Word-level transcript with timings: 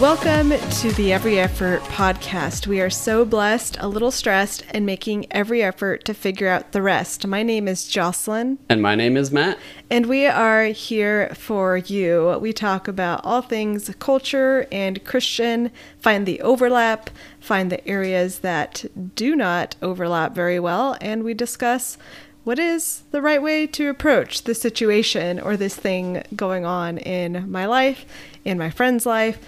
Welcome 0.00 0.52
to 0.52 0.92
the 0.92 1.12
Every 1.12 1.38
Effort 1.38 1.82
podcast. 1.82 2.66
We 2.66 2.80
are 2.80 2.88
so 2.88 3.26
blessed, 3.26 3.76
a 3.80 3.86
little 3.86 4.10
stressed, 4.10 4.64
and 4.70 4.86
making 4.86 5.26
every 5.30 5.62
effort 5.62 6.06
to 6.06 6.14
figure 6.14 6.48
out 6.48 6.72
the 6.72 6.80
rest. 6.80 7.26
My 7.26 7.42
name 7.42 7.68
is 7.68 7.86
Jocelyn. 7.86 8.58
And 8.70 8.80
my 8.80 8.94
name 8.94 9.18
is 9.18 9.30
Matt. 9.30 9.58
And 9.90 10.06
we 10.06 10.24
are 10.24 10.64
here 10.64 11.34
for 11.34 11.76
you. 11.76 12.38
We 12.40 12.54
talk 12.54 12.88
about 12.88 13.20
all 13.24 13.42
things 13.42 13.94
culture 13.98 14.66
and 14.72 15.04
Christian, 15.04 15.70
find 15.98 16.24
the 16.24 16.40
overlap, 16.40 17.10
find 17.38 17.70
the 17.70 17.86
areas 17.86 18.38
that 18.38 18.86
do 19.14 19.36
not 19.36 19.76
overlap 19.82 20.34
very 20.34 20.58
well, 20.58 20.96
and 21.02 21.24
we 21.24 21.34
discuss 21.34 21.98
what 22.42 22.58
is 22.58 23.02
the 23.10 23.20
right 23.20 23.42
way 23.42 23.66
to 23.66 23.90
approach 23.90 24.44
this 24.44 24.62
situation 24.62 25.38
or 25.38 25.58
this 25.58 25.76
thing 25.76 26.22
going 26.34 26.64
on 26.64 26.96
in 26.96 27.50
my 27.50 27.66
life, 27.66 28.06
in 28.46 28.56
my 28.56 28.70
friend's 28.70 29.04
life 29.04 29.38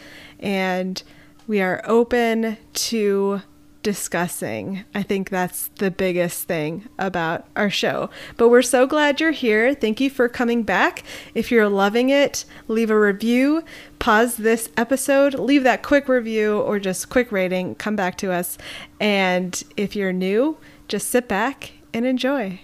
and 0.42 1.02
we 1.46 1.60
are 1.60 1.80
open 1.84 2.59
to 2.74 3.42
discussing. 3.83 4.84
I 4.95 5.02
think 5.02 5.28
that's 5.28 5.69
the 5.77 5.91
biggest 5.91 6.46
thing 6.46 6.88
about 6.98 7.46
our 7.56 7.70
show. 7.70 8.10
But 8.37 8.48
we're 8.48 8.62
so 8.62 8.86
glad 8.86 9.20
you're 9.20 9.33
here. 9.33 9.74
Thank 9.74 10.00
you 10.00 10.09
for 10.09 10.28
coming 10.28 10.62
back. 10.62 11.02
If 11.34 11.50
you're 11.50 11.69
loving 11.69 12.09
it, 12.09 12.45
leave 12.69 12.91
a 12.91 12.98
review, 12.98 13.64
pause 13.98 14.36
this 14.36 14.69
episode, 14.77 15.34
leave 15.34 15.64
that 15.64 15.83
quick 15.83 16.09
review 16.09 16.61
or 16.61 16.78
just 16.78 17.09
quick 17.09 17.33
rating, 17.33 17.75
come 17.75 17.97
back 17.97 18.16
to 18.19 18.33
us. 18.33 18.56
And 19.00 19.62
if 19.77 19.97
you're 19.97 20.12
new, 20.12 20.59
just 20.88 21.09
sit 21.09 21.28
back 21.28 21.72
and 21.92 22.06
enjoy. 22.06 22.61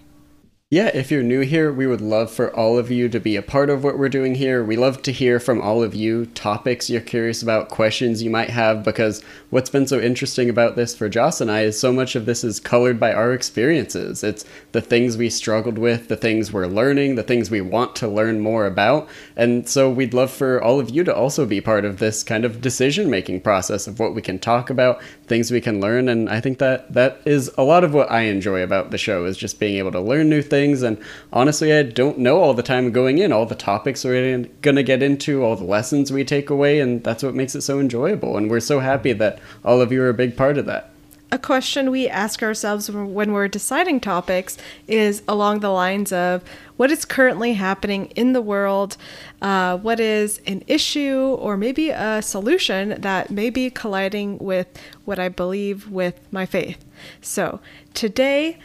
Yeah, 0.70 0.90
if 0.92 1.10
you're 1.10 1.22
new 1.22 1.40
here, 1.40 1.72
we 1.72 1.86
would 1.86 2.02
love 2.02 2.30
for 2.30 2.54
all 2.54 2.76
of 2.76 2.90
you 2.90 3.08
to 3.08 3.18
be 3.18 3.36
a 3.36 3.42
part 3.42 3.70
of 3.70 3.82
what 3.82 3.98
we're 3.98 4.10
doing 4.10 4.34
here. 4.34 4.62
We 4.62 4.76
love 4.76 5.00
to 5.04 5.12
hear 5.12 5.40
from 5.40 5.62
all 5.62 5.82
of 5.82 5.94
you 5.94 6.26
topics 6.26 6.90
you're 6.90 7.00
curious 7.00 7.42
about, 7.42 7.70
questions 7.70 8.22
you 8.22 8.28
might 8.28 8.50
have, 8.50 8.84
because 8.84 9.24
what's 9.48 9.70
been 9.70 9.86
so 9.86 9.98
interesting 9.98 10.50
about 10.50 10.76
this 10.76 10.94
for 10.94 11.08
Jos 11.08 11.40
and 11.40 11.50
I 11.50 11.62
is 11.62 11.80
so 11.80 11.90
much 11.90 12.16
of 12.16 12.26
this 12.26 12.44
is 12.44 12.60
colored 12.60 13.00
by 13.00 13.14
our 13.14 13.32
experiences. 13.32 14.22
It's 14.22 14.44
the 14.72 14.82
things 14.82 15.16
we 15.16 15.30
struggled 15.30 15.78
with, 15.78 16.08
the 16.08 16.18
things 16.18 16.52
we're 16.52 16.66
learning, 16.66 17.14
the 17.14 17.22
things 17.22 17.50
we 17.50 17.62
want 17.62 17.96
to 17.96 18.06
learn 18.06 18.38
more 18.40 18.66
about. 18.66 19.08
And 19.36 19.66
so 19.66 19.88
we'd 19.88 20.12
love 20.12 20.30
for 20.30 20.62
all 20.62 20.78
of 20.80 20.90
you 20.90 21.02
to 21.04 21.16
also 21.16 21.46
be 21.46 21.62
part 21.62 21.86
of 21.86 21.96
this 21.96 22.22
kind 22.22 22.44
of 22.44 22.60
decision 22.60 23.08
making 23.08 23.40
process 23.40 23.86
of 23.86 23.98
what 23.98 24.14
we 24.14 24.20
can 24.20 24.38
talk 24.38 24.68
about, 24.68 25.02
things 25.28 25.50
we 25.50 25.62
can 25.62 25.80
learn. 25.80 26.10
And 26.10 26.28
I 26.28 26.42
think 26.42 26.58
that 26.58 26.92
that 26.92 27.22
is 27.24 27.50
a 27.56 27.62
lot 27.62 27.84
of 27.84 27.94
what 27.94 28.10
I 28.10 28.24
enjoy 28.24 28.62
about 28.62 28.90
the 28.90 28.98
show 28.98 29.24
is 29.24 29.38
just 29.38 29.58
being 29.58 29.78
able 29.78 29.92
to 29.92 30.00
learn 30.00 30.28
new 30.28 30.42
things 30.42 30.57
things. 30.58 30.82
And 30.82 30.98
honestly, 31.32 31.72
I 31.72 31.82
don't 31.82 32.18
know 32.18 32.40
all 32.42 32.54
the 32.54 32.62
time 32.62 32.90
going 32.90 33.18
in 33.18 33.32
all 33.32 33.46
the 33.46 33.54
topics 33.54 34.04
we're 34.04 34.44
going 34.62 34.76
to 34.76 34.82
get 34.82 35.02
into, 35.02 35.44
all 35.44 35.56
the 35.56 35.64
lessons 35.64 36.10
we 36.10 36.24
take 36.24 36.50
away. 36.50 36.80
And 36.80 37.04
that's 37.04 37.22
what 37.22 37.34
makes 37.34 37.54
it 37.54 37.62
so 37.62 37.78
enjoyable. 37.78 38.36
And 38.36 38.50
we're 38.50 38.60
so 38.60 38.80
happy 38.80 39.12
that 39.12 39.38
all 39.64 39.80
of 39.80 39.92
you 39.92 40.02
are 40.02 40.08
a 40.08 40.14
big 40.14 40.36
part 40.36 40.58
of 40.58 40.66
that 40.66 40.90
a 41.30 41.38
question 41.38 41.90
we 41.90 42.08
ask 42.08 42.42
ourselves 42.42 42.90
when 42.90 43.32
we're 43.32 43.48
deciding 43.48 44.00
topics 44.00 44.56
is 44.86 45.22
along 45.28 45.60
the 45.60 45.68
lines 45.68 46.10
of 46.10 46.42
what 46.76 46.90
is 46.90 47.04
currently 47.04 47.54
happening 47.54 48.06
in 48.16 48.32
the 48.32 48.40
world, 48.40 48.96
uh, 49.42 49.76
what 49.76 50.00
is 50.00 50.40
an 50.46 50.62
issue 50.66 51.36
or 51.38 51.56
maybe 51.56 51.90
a 51.90 52.22
solution 52.22 52.98
that 53.00 53.30
may 53.30 53.50
be 53.50 53.68
colliding 53.68 54.38
with 54.38 54.68
what 55.04 55.18
I 55.18 55.28
believe 55.28 55.90
with 55.90 56.18
my 56.32 56.46
faith. 56.46 56.82
So 57.20 57.60
today, 57.92 58.58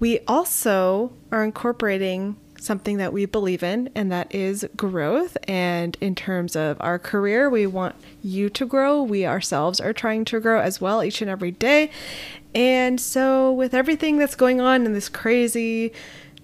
we 0.00 0.20
also 0.26 1.12
are 1.30 1.44
incorporating 1.44 2.36
something 2.58 2.98
that 2.98 3.12
we 3.12 3.24
believe 3.24 3.62
in, 3.62 3.90
and 3.94 4.10
that 4.12 4.34
is 4.34 4.66
growth. 4.76 5.36
And 5.44 5.96
in 6.00 6.14
terms 6.14 6.56
of 6.56 6.76
our 6.80 6.98
career, 6.98 7.48
we 7.48 7.66
want 7.66 7.94
you 8.22 8.50
to 8.50 8.66
grow. 8.66 9.02
We 9.02 9.26
ourselves 9.26 9.80
are 9.80 9.92
trying 9.92 10.24
to 10.26 10.40
grow 10.40 10.60
as 10.60 10.80
well 10.80 11.02
each 11.02 11.22
and 11.22 11.30
every 11.30 11.52
day. 11.52 11.90
And 12.54 13.00
so, 13.00 13.52
with 13.52 13.74
everything 13.74 14.18
that's 14.18 14.34
going 14.34 14.60
on 14.60 14.84
in 14.84 14.92
this 14.92 15.08
crazy 15.08 15.92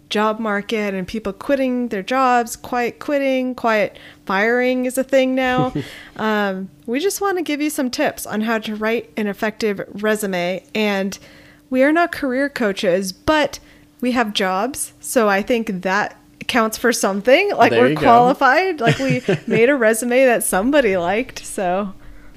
job 0.09 0.39
market 0.39 0.95
and 0.95 1.07
people 1.07 1.33
quitting 1.33 1.89
their 1.89 2.03
jobs, 2.03 2.57
quiet 2.57 2.99
quitting, 2.99 3.55
quiet 3.55 3.99
firing 4.25 4.87
is 4.87 4.97
a 4.97 5.05
thing 5.05 5.35
now. 5.35 5.73
um, 6.17 6.69
we 6.87 7.01
just 7.01 7.21
want 7.21 7.39
to 7.39 7.43
give 7.43 7.61
you 7.61 7.71
some 7.71 7.91
tips 7.91 8.25
on 8.25 8.43
how 8.43 8.59
to 8.59 8.77
write 8.77 9.11
an 9.17 9.27
effective 9.27 9.83
resume 10.03 10.65
and 10.75 11.19
we 11.71 11.83
are 11.83 11.93
not 11.93 12.13
career 12.13 12.49
coaches, 12.49 13.13
but 13.13 13.59
we 14.01 14.13
have 14.13 14.33
jobs. 14.33 14.93
So 15.01 15.29
I 15.29 15.43
think 15.43 15.83
that 15.83 16.19
counts 16.47 16.79
for 16.79 16.93
something. 16.93 17.53
Like 17.55 17.71
there 17.71 17.83
we're 17.83 17.97
qualified. 17.97 18.81
like 18.81 18.99
we 18.99 19.23
made 19.47 19.69
a 19.69 19.77
resume 19.77 20.25
that 20.25 20.45
somebody 20.45 20.97
liked. 20.97 21.45
So 21.45 21.93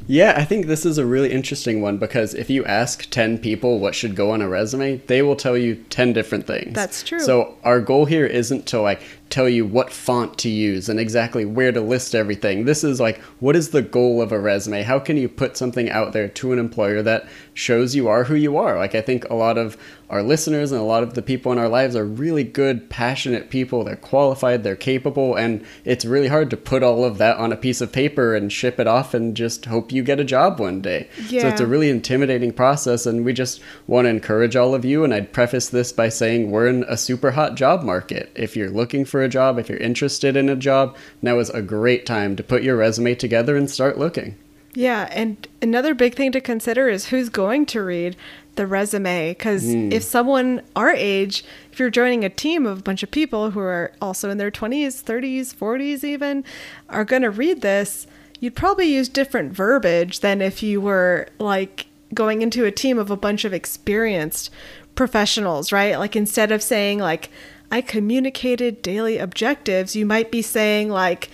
yeah, 0.08 0.34
I 0.36 0.44
think 0.44 0.66
this 0.66 0.88
is 0.88 0.98
a 0.98 1.06
really 1.06 1.32
interesting 1.32 1.82
one 1.82 1.98
because 2.00 2.34
if 2.34 2.50
you 2.50 2.66
ask 2.66 3.08
10 3.12 3.38
people 3.38 3.80
what 3.80 3.94
should 3.94 4.16
go 4.16 4.32
on 4.32 4.42
a 4.42 4.50
resume, 4.50 4.98
they 5.06 5.22
will 5.22 5.36
tell 5.36 5.56
you 5.56 5.76
10 5.76 6.14
different 6.14 6.48
things. 6.48 6.74
That's 6.74 7.04
true. 7.04 7.20
So 7.20 7.58
our 7.64 7.80
goal 7.80 8.06
here 8.06 8.26
isn't 8.26 8.66
to 8.68 8.82
like 8.82 9.02
tell 9.30 9.48
you 9.48 9.66
what 9.66 9.92
font 9.92 10.38
to 10.40 10.50
use 10.50 10.90
and 10.90 11.00
exactly 11.00 11.46
where 11.46 11.72
to 11.72 11.82
list 11.82 12.16
everything. 12.16 12.66
This 12.66 12.84
is 12.84 13.00
like, 13.00 13.20
what 13.40 13.56
is 13.56 13.70
the 13.70 13.82
goal 13.82 14.22
of 14.22 14.32
a 14.32 14.40
resume? 14.40 14.82
How 14.84 15.00
can 15.00 15.18
you 15.18 15.30
put 15.30 15.56
something 15.56 15.90
out 15.90 16.14
there 16.14 16.28
to 16.28 16.52
an 16.52 16.60
employer 16.60 17.02
that 17.04 17.28
shows 17.54 17.96
you 17.96 18.08
are 18.08 18.24
who 18.24 18.36
you 18.36 18.58
are? 18.58 18.78
Like, 18.78 18.96
I 18.96 19.02
think 19.02 19.26
a 19.26 19.36
lot 19.36 19.58
of 19.58 19.78
our 20.10 20.24
listeners 20.24 20.72
and 20.72 20.82
a 20.82 20.86
lot 20.86 21.04
of 21.04 21.14
the 21.14 21.22
people 21.22 21.52
in 21.52 21.60
our 21.60 21.70
lives 21.70 21.96
are 21.96 22.06
really 22.06 22.44
good, 22.44 22.90
passionate 22.90 23.52
people. 23.52 23.84
They're 23.84 23.96
qualified, 23.96 24.64
they're 24.64 24.76
capable, 24.76 25.36
and 25.36 25.64
it's 25.86 26.04
really 26.04 26.30
hard 26.30 26.50
to 26.50 26.58
put 26.58 26.82
all 26.82 27.06
of 27.06 27.20
that 27.20 27.38
on 27.38 27.52
a 27.52 27.58
piece 27.58 27.80
of 27.80 27.92
paper 27.92 28.36
and 28.36 28.52
ship 28.52 28.80
it 28.80 28.88
off 28.88 29.14
and 29.14 29.38
just 29.38 29.66
hope 29.66 29.92
you 29.92 30.02
get 30.02 30.20
a 30.20 30.24
job 30.24 30.60
one 30.60 30.82
day. 30.82 31.08
Yeah. 31.28 31.42
So 31.42 31.48
it's 31.50 31.62
a 31.62 31.68
really 31.68 31.92
intimidating 31.92 32.52
process, 32.52 33.06
and 33.06 33.24
we 33.24 33.34
just 33.34 33.62
want 33.86 34.06
to 34.06 34.10
encourage 34.10 34.56
all 34.56 34.74
of 34.74 34.84
you. 34.84 35.04
And 35.04 35.14
I'd 35.14 35.32
preface 35.32 35.70
this 35.70 35.92
by 35.92 36.10
saying 36.10 36.50
we're 36.50 36.68
in 36.68 36.84
a 36.88 36.98
super 36.98 37.30
hot 37.30 37.54
job 37.54 37.84
market. 37.84 38.32
If 38.34 38.56
you're 38.56 38.72
looking 38.72 39.06
for 39.06 39.19
for 39.20 39.26
a 39.26 39.28
job, 39.28 39.60
if 39.60 39.68
you're 39.68 39.78
interested 39.80 40.38
in 40.38 40.48
a 40.48 40.56
job, 40.56 40.96
now 41.22 41.40
is 41.40 41.50
a 41.50 41.62
great 41.62 42.06
time 42.06 42.38
to 42.38 42.44
put 42.44 42.64
your 42.64 42.78
resume 42.78 43.14
together 43.16 43.58
and 43.58 43.70
start 43.70 43.98
looking. 43.98 44.38
Yeah, 44.74 45.10
and 45.12 45.46
another 45.62 45.94
big 45.94 46.16
thing 46.16 46.32
to 46.32 46.40
consider 46.40 46.88
is 46.88 47.08
who's 47.08 47.28
going 47.28 47.66
to 47.66 47.84
read 47.84 48.16
the 48.56 48.66
resume 48.66 49.32
because 49.32 49.66
mm. 49.66 49.92
if 49.92 50.04
someone 50.04 50.62
our 50.74 50.92
age, 50.92 51.44
if 51.70 51.80
you're 51.80 51.90
joining 51.90 52.24
a 52.24 52.30
team 52.30 52.66
of 52.66 52.80
a 52.80 52.82
bunch 52.82 53.04
of 53.04 53.12
people 53.12 53.52
who 53.52 53.60
are 53.60 53.92
also 54.02 54.30
in 54.30 54.38
their 54.38 54.52
20s, 54.52 55.04
30s, 55.04 55.54
40s 55.54 56.06
even, 56.06 56.46
are 56.88 57.04
going 57.04 57.24
to 57.24 57.30
read 57.30 57.62
this, 57.62 58.08
you'd 58.40 58.56
probably 58.56 58.86
use 58.86 59.10
different 59.10 59.52
verbiage 59.52 60.22
than 60.22 60.42
if 60.42 60.64
you 60.64 60.80
were 60.80 61.28
like 61.40 61.88
going 62.14 62.42
into 62.42 62.64
a 62.64 62.72
team 62.72 62.98
of 62.98 63.12
a 63.12 63.18
bunch 63.18 63.44
of 63.44 63.54
experienced 63.54 64.50
professionals, 64.96 65.74
right? 65.74 66.00
Like 66.00 66.16
instead 66.16 66.54
of 66.54 66.64
saying 66.64 67.00
like 67.00 67.30
I 67.72 67.82
communicated 67.82 68.82
daily 68.82 69.18
objectives, 69.18 69.96
you 69.96 70.06
might 70.06 70.32
be 70.32 70.42
saying, 70.42 70.90
like, 70.90 71.30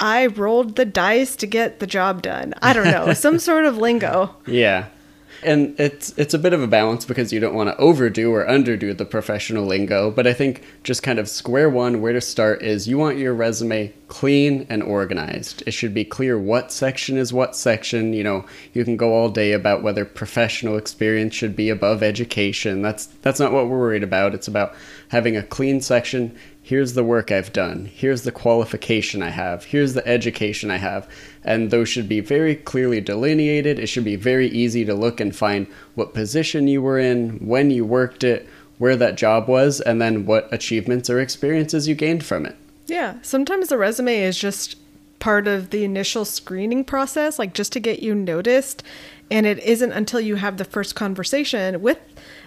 I 0.00 0.26
rolled 0.26 0.76
the 0.76 0.84
dice 0.84 1.34
to 1.36 1.46
get 1.46 1.80
the 1.80 1.86
job 1.86 2.22
done. 2.22 2.54
I 2.62 2.72
don't 2.72 2.90
know, 2.90 3.12
some 3.14 3.38
sort 3.38 3.64
of 3.64 3.78
lingo. 3.78 4.36
Yeah 4.46 4.86
and 5.42 5.78
it's 5.78 6.16
it's 6.18 6.34
a 6.34 6.38
bit 6.38 6.52
of 6.52 6.62
a 6.62 6.66
balance 6.66 7.04
because 7.04 7.32
you 7.32 7.40
don't 7.40 7.54
want 7.54 7.68
to 7.68 7.76
overdo 7.76 8.32
or 8.32 8.44
underdo 8.46 8.96
the 8.96 9.04
professional 9.04 9.64
lingo 9.64 10.10
but 10.10 10.26
i 10.26 10.32
think 10.32 10.64
just 10.82 11.02
kind 11.02 11.18
of 11.18 11.28
square 11.28 11.70
one 11.70 12.00
where 12.00 12.12
to 12.12 12.20
start 12.20 12.62
is 12.62 12.88
you 12.88 12.98
want 12.98 13.18
your 13.18 13.34
resume 13.34 13.92
clean 14.08 14.66
and 14.68 14.82
organized. 14.82 15.62
It 15.66 15.72
should 15.72 15.94
be 15.94 16.04
clear 16.04 16.38
what 16.38 16.72
section 16.72 17.16
is 17.16 17.32
what 17.32 17.54
section. 17.54 18.12
You 18.12 18.24
know 18.24 18.46
you 18.72 18.84
can 18.84 18.96
go 18.96 19.12
all 19.12 19.28
day 19.28 19.52
about 19.52 19.82
whether 19.82 20.04
professional 20.04 20.76
experience 20.76 21.34
should 21.34 21.54
be 21.54 21.70
above 21.70 22.02
education. 22.02 22.82
That's 22.82 23.06
that's 23.22 23.38
not 23.38 23.52
what 23.52 23.68
we're 23.68 23.78
worried 23.78 24.02
about. 24.02 24.34
It's 24.34 24.48
about 24.48 24.74
having 25.08 25.36
a 25.36 25.42
clean 25.42 25.80
section. 25.80 26.36
Here's 26.62 26.92
the 26.92 27.04
work 27.04 27.32
I've 27.32 27.54
done, 27.54 27.86
here's 27.86 28.24
the 28.24 28.32
qualification 28.32 29.22
I 29.22 29.30
have, 29.30 29.64
here's 29.64 29.94
the 29.94 30.06
education 30.06 30.70
I 30.70 30.76
have. 30.76 31.08
And 31.42 31.70
those 31.70 31.88
should 31.88 32.10
be 32.10 32.20
very 32.20 32.56
clearly 32.56 33.00
delineated. 33.00 33.78
It 33.78 33.86
should 33.86 34.04
be 34.04 34.16
very 34.16 34.48
easy 34.48 34.84
to 34.84 34.92
look 34.92 35.18
and 35.18 35.34
find 35.34 35.66
what 35.94 36.12
position 36.12 36.68
you 36.68 36.82
were 36.82 36.98
in, 36.98 37.38
when 37.38 37.70
you 37.70 37.86
worked 37.86 38.22
it, 38.22 38.46
where 38.76 38.96
that 38.96 39.16
job 39.16 39.48
was, 39.48 39.80
and 39.80 39.98
then 39.98 40.26
what 40.26 40.52
achievements 40.52 41.08
or 41.08 41.20
experiences 41.20 41.88
you 41.88 41.94
gained 41.94 42.22
from 42.22 42.44
it. 42.44 42.56
Yeah, 42.88 43.16
sometimes 43.22 43.68
the 43.68 43.78
resume 43.78 44.20
is 44.20 44.38
just 44.38 44.76
part 45.18 45.46
of 45.46 45.70
the 45.70 45.84
initial 45.84 46.24
screening 46.24 46.84
process, 46.84 47.38
like 47.38 47.54
just 47.54 47.72
to 47.72 47.80
get 47.80 48.00
you 48.00 48.14
noticed. 48.14 48.82
And 49.30 49.46
it 49.46 49.58
isn't 49.58 49.92
until 49.92 50.20
you 50.20 50.36
have 50.36 50.56
the 50.56 50.64
first 50.64 50.94
conversation 50.94 51.82
with 51.82 51.98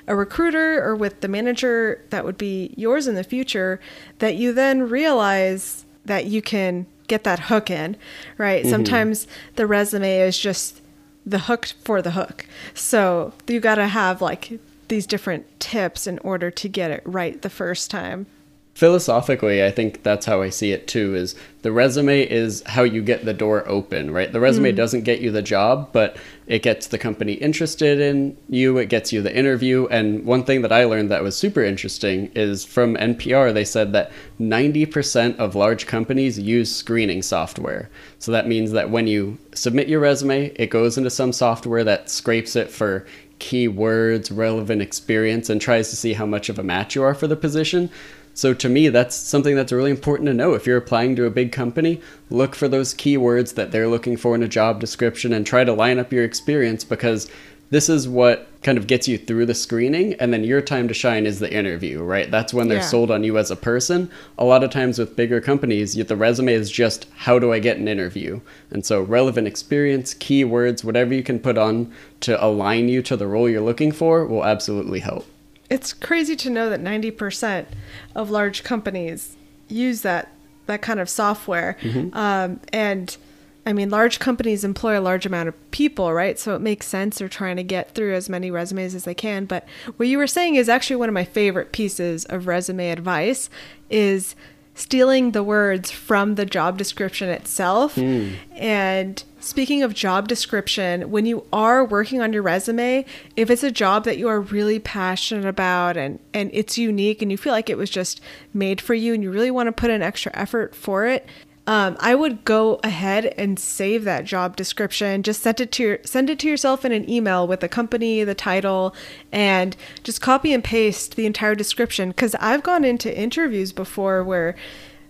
a 0.07 0.15
recruiter 0.15 0.83
or 0.83 0.95
with 0.95 1.21
the 1.21 1.27
manager 1.27 2.03
that 2.09 2.25
would 2.25 2.37
be 2.37 2.73
yours 2.75 3.07
in 3.07 3.15
the 3.15 3.23
future 3.23 3.79
that 4.17 4.35
you 4.35 4.51
then 4.51 4.89
realize 4.89 5.85
that 6.05 6.25
you 6.25 6.41
can 6.41 6.87
get 7.07 7.23
that 7.23 7.39
hook 7.39 7.69
in, 7.69 7.95
right? 8.37 8.63
Mm-hmm. 8.63 8.71
Sometimes 8.71 9.27
the 9.57 9.67
resume 9.67 10.19
is 10.21 10.39
just 10.39 10.81
the 11.23 11.39
hook 11.39 11.67
for 11.83 12.01
the 12.01 12.11
hook. 12.11 12.47
So 12.73 13.33
you 13.47 13.59
got 13.59 13.75
to 13.75 13.87
have 13.87 14.21
like 14.21 14.59
these 14.87 15.05
different 15.05 15.59
tips 15.59 16.07
in 16.07 16.17
order 16.19 16.49
to 16.49 16.67
get 16.67 16.89
it 16.89 17.03
right 17.05 17.39
the 17.41 17.49
first 17.49 17.91
time. 17.91 18.25
Philosophically 18.73 19.63
i 19.63 19.69
think 19.69 20.01
that's 20.03 20.25
how 20.25 20.41
i 20.41 20.49
see 20.49 20.71
it 20.71 20.87
too 20.87 21.13
is 21.15 21.35
the 21.61 21.71
resume 21.71 22.21
is 22.21 22.63
how 22.65 22.83
you 22.83 23.01
get 23.03 23.25
the 23.25 23.33
door 23.33 23.67
open 23.67 24.09
right? 24.09 24.31
The 24.31 24.39
resume 24.39 24.71
mm. 24.71 24.75
doesn't 24.75 25.03
get 25.03 25.21
you 25.21 25.29
the 25.29 25.41
job 25.41 25.89
but 25.91 26.17
it 26.47 26.63
gets 26.63 26.87
the 26.87 26.97
company 26.97 27.33
interested 27.33 27.99
in 27.99 28.35
you 28.49 28.77
it 28.77 28.87
gets 28.87 29.13
you 29.13 29.21
the 29.21 29.35
interview 29.35 29.87
and 29.87 30.25
one 30.25 30.43
thing 30.43 30.61
that 30.61 30.71
i 30.71 30.85
learned 30.85 31.11
that 31.11 31.21
was 31.21 31.37
super 31.37 31.63
interesting 31.63 32.31
is 32.33 32.65
from 32.65 32.95
npr 32.95 33.53
they 33.53 33.65
said 33.65 33.93
that 33.93 34.11
90% 34.39 35.37
of 35.37 35.55
large 35.55 35.85
companies 35.85 36.39
use 36.39 36.75
screening 36.75 37.21
software. 37.21 37.89
So 38.19 38.31
that 38.31 38.47
means 38.47 38.71
that 38.71 38.89
when 38.89 39.07
you 39.07 39.37
submit 39.53 39.87
your 39.87 39.99
resume 39.99 40.47
it 40.55 40.69
goes 40.69 40.97
into 40.97 41.09
some 41.09 41.31
software 41.31 41.83
that 41.83 42.09
scrapes 42.09 42.55
it 42.55 42.71
for 42.71 43.05
keywords 43.39 44.35
relevant 44.35 44.81
experience 44.81 45.49
and 45.49 45.59
tries 45.59 45.89
to 45.89 45.95
see 45.95 46.13
how 46.13 46.25
much 46.25 46.47
of 46.49 46.59
a 46.59 46.63
match 46.63 46.95
you 46.95 47.03
are 47.03 47.15
for 47.15 47.27
the 47.27 47.35
position 47.35 47.89
so 48.33 48.53
to 48.53 48.69
me, 48.69 48.89
that's 48.89 49.15
something 49.15 49.55
that's 49.55 49.71
really 49.71 49.91
important 49.91 50.27
to 50.27 50.33
know. 50.33 50.53
If 50.53 50.65
you're 50.65 50.77
applying 50.77 51.15
to 51.17 51.25
a 51.25 51.29
big 51.29 51.51
company, 51.51 52.01
look 52.29 52.55
for 52.55 52.67
those 52.67 52.93
keywords 52.93 53.55
that 53.55 53.71
they're 53.71 53.87
looking 53.87 54.17
for 54.17 54.35
in 54.35 54.43
a 54.43 54.47
job 54.47 54.79
description 54.79 55.33
and 55.33 55.45
try 55.45 55.63
to 55.63 55.73
line 55.73 55.99
up 55.99 56.13
your 56.13 56.23
experience 56.23 56.83
because 56.83 57.29
this 57.71 57.87
is 57.87 58.07
what 58.07 58.47
kind 58.63 58.77
of 58.77 58.85
gets 58.85 59.07
you 59.07 59.17
through 59.17 59.45
the 59.45 59.55
screening 59.55 60.13
and 60.15 60.31
then 60.31 60.43
your 60.43 60.61
time 60.61 60.87
to 60.87 60.93
shine 60.93 61.25
is 61.25 61.39
the 61.39 61.51
interview 61.51 62.03
right 62.03 62.29
that's 62.29 62.53
when 62.53 62.67
they're 62.67 62.77
yeah. 62.77 62.83
sold 62.83 63.09
on 63.09 63.23
you 63.23 63.37
as 63.37 63.49
a 63.49 63.55
person 63.55 64.11
a 64.37 64.45
lot 64.45 64.63
of 64.63 64.69
times 64.69 64.99
with 64.99 65.15
bigger 65.15 65.41
companies 65.41 65.95
the 65.95 66.15
resume 66.15 66.53
is 66.53 66.69
just 66.69 67.07
how 67.15 67.39
do 67.39 67.51
i 67.51 67.57
get 67.57 67.77
an 67.77 67.87
interview 67.87 68.39
and 68.69 68.85
so 68.85 69.01
relevant 69.01 69.47
experience 69.47 70.13
keywords 70.13 70.83
whatever 70.83 71.13
you 71.13 71.23
can 71.23 71.39
put 71.39 71.57
on 71.57 71.91
to 72.19 72.43
align 72.43 72.87
you 72.87 73.01
to 73.01 73.17
the 73.17 73.25
role 73.25 73.49
you're 73.49 73.61
looking 73.61 73.91
for 73.91 74.25
will 74.25 74.45
absolutely 74.45 74.99
help 74.99 75.25
it's 75.71 75.93
crazy 75.93 76.35
to 76.35 76.49
know 76.49 76.69
that 76.69 76.81
90% 76.81 77.65
of 78.13 78.29
large 78.29 78.63
companies 78.63 79.37
use 79.69 80.01
that 80.01 80.33
that 80.67 80.81
kind 80.81 80.99
of 80.99 81.09
software. 81.09 81.77
Mm-hmm. 81.81 82.15
um, 82.15 82.59
and 82.71 83.17
i 83.65 83.73
mean 83.73 83.89
large 83.89 84.19
companies 84.19 84.63
employ 84.63 84.97
a 84.97 85.01
large 85.01 85.25
amount 85.25 85.47
of 85.47 85.71
people 85.71 86.13
right? 86.13 86.37
So 86.37 86.55
it 86.55 86.61
makes 86.61 86.87
sense 86.87 87.17
they're 87.17 87.29
trying 87.29 87.55
to 87.55 87.63
get 87.63 87.95
through 87.95 88.13
as 88.15 88.27
many 88.27 88.51
resumes 88.51 88.93
as 88.93 89.05
they 89.05 89.13
can. 89.13 89.45
But 89.45 89.65
what 89.97 90.07
you 90.09 90.17
were 90.17 90.27
saying 90.27 90.55
is 90.55 90.67
actually 90.67 90.97
one 90.97 91.09
of 91.09 91.13
my 91.13 91.23
favorite 91.23 91.71
pieces 91.71 92.25
of 92.25 92.47
resume 92.47 92.89
advice 92.89 93.49
is 93.89 94.35
stealing 94.73 95.31
the 95.31 95.43
words 95.43 95.91
from 95.91 96.35
the 96.35 96.45
job 96.45 96.77
description 96.77 97.29
itself. 97.29 97.95
Mm. 97.95 98.35
And 98.53 99.23
speaking 99.39 99.83
of 99.83 99.93
job 99.93 100.27
description, 100.27 101.11
when 101.11 101.25
you 101.25 101.45
are 101.51 101.83
working 101.83 102.21
on 102.21 102.33
your 102.33 102.41
resume, 102.41 103.05
if 103.35 103.49
it's 103.49 103.63
a 103.63 103.71
job 103.71 104.05
that 104.05 104.17
you 104.17 104.27
are 104.27 104.39
really 104.39 104.79
passionate 104.79 105.45
about 105.45 105.97
and 105.97 106.19
and 106.33 106.49
it's 106.53 106.77
unique 106.77 107.21
and 107.21 107.31
you 107.31 107.37
feel 107.37 107.53
like 107.53 107.69
it 107.69 107.77
was 107.77 107.89
just 107.89 108.21
made 108.53 108.79
for 108.79 108.93
you 108.93 109.13
and 109.13 109.23
you 109.23 109.31
really 109.31 109.51
want 109.51 109.67
to 109.67 109.73
put 109.73 109.89
an 109.89 110.01
extra 110.01 110.31
effort 110.35 110.75
for 110.75 111.05
it, 111.05 111.27
um, 111.67 111.95
I 111.99 112.15
would 112.15 112.43
go 112.43 112.79
ahead 112.83 113.25
and 113.37 113.59
save 113.59 114.03
that 114.03 114.25
job 114.25 114.55
description. 114.55 115.21
Just 115.21 115.41
send 115.43 115.61
it 115.61 115.71
to 115.73 115.83
your, 115.83 115.99
send 116.03 116.29
it 116.29 116.39
to 116.39 116.49
yourself 116.49 116.83
in 116.83 116.91
an 116.91 117.07
email 117.09 117.47
with 117.47 117.59
the 117.59 117.69
company, 117.69 118.23
the 118.23 118.33
title, 118.33 118.95
and 119.31 119.75
just 120.03 120.21
copy 120.21 120.53
and 120.53 120.63
paste 120.63 121.15
the 121.15 121.25
entire 121.25 121.53
description. 121.53 122.09
Because 122.09 122.35
I've 122.35 122.63
gone 122.63 122.83
into 122.83 123.15
interviews 123.15 123.73
before 123.73 124.23
where 124.23 124.55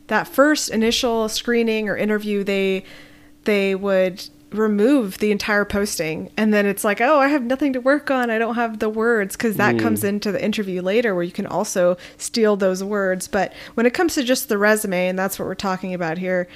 that 0.07 0.27
first 0.27 0.69
initial 0.69 1.29
screening 1.29 1.87
or 1.87 1.95
interview, 1.95 2.43
they 2.43 2.83
they 3.45 3.73
would 3.73 4.29
remove 4.51 5.19
the 5.19 5.31
entire 5.31 5.63
posting 5.63 6.29
and 6.35 6.53
then 6.53 6.65
it's 6.65 6.83
like 6.83 6.99
oh 6.99 7.19
i 7.19 7.27
have 7.29 7.43
nothing 7.43 7.73
to 7.73 7.81
work 7.81 8.11
on. 8.11 8.29
I 8.29 8.37
don't 8.37 8.55
have 8.55 8.79
the 8.79 8.89
words 8.89 9.35
because 9.35 9.57
that 9.57 9.75
mm. 9.75 9.79
comes 9.79 10.03
into 10.03 10.31
the 10.31 10.43
interview 10.43 10.81
later 10.81 11.15
where 11.15 11.23
you 11.23 11.31
can 11.31 11.45
also 11.45 11.97
steal 12.17 12.55
those 12.55 12.83
words. 12.83 13.27
But 13.27 13.53
when 13.73 13.85
it 13.85 13.93
comes 13.93 14.15
to 14.15 14.23
just 14.23 14.49
the 14.49 14.57
resume 14.57 15.07
and 15.07 15.17
that's 15.17 15.39
what 15.39 15.47
we're 15.47 15.55
talking 15.55 15.93
about 15.93 16.17
here 16.17 16.47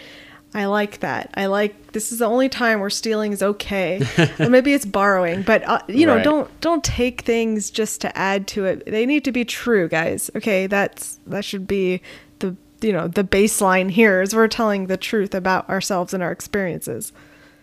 i 0.54 0.66
like 0.66 1.02
that. 1.02 1.32
I 1.34 1.48
like 1.48 1.92
this 1.92 2.12
is 2.14 2.20
the 2.20 2.26
only 2.26 2.48
time 2.48 2.80
where 2.80 2.90
stealing 2.90 3.34
is 3.34 3.44
okay. 3.44 4.02
Or 4.40 4.50
maybe 4.50 4.74
it's 4.74 4.86
borrowing 4.86 5.42
but 5.42 5.68
uh, 5.68 5.82
you 5.88 6.06
know 6.06 6.16
right. 6.16 6.24
don't 6.24 6.62
don't 6.62 6.84
take 6.84 7.22
things 7.22 7.70
just 7.70 8.02
to 8.02 8.18
add 8.18 8.48
to 8.50 8.66
it. 8.66 8.86
They 8.86 9.06
need 9.06 9.26
to 9.26 9.32
be 9.32 9.44
true 9.44 9.88
guys. 9.90 10.30
Okay 10.36 10.68
that's 10.68 11.20
that 11.28 11.44
should 11.44 11.68
be 11.68 12.02
the 12.40 12.56
you 12.82 12.94
know 12.94 13.08
the 13.08 13.24
baseline 13.24 13.90
here 13.92 14.22
is 14.22 14.36
we're 14.36 14.48
telling 14.48 14.88
the 14.88 14.98
truth 14.98 15.36
about 15.36 15.70
ourselves 15.70 16.14
and 16.14 16.24
our 16.24 16.32
experiences 16.32 17.12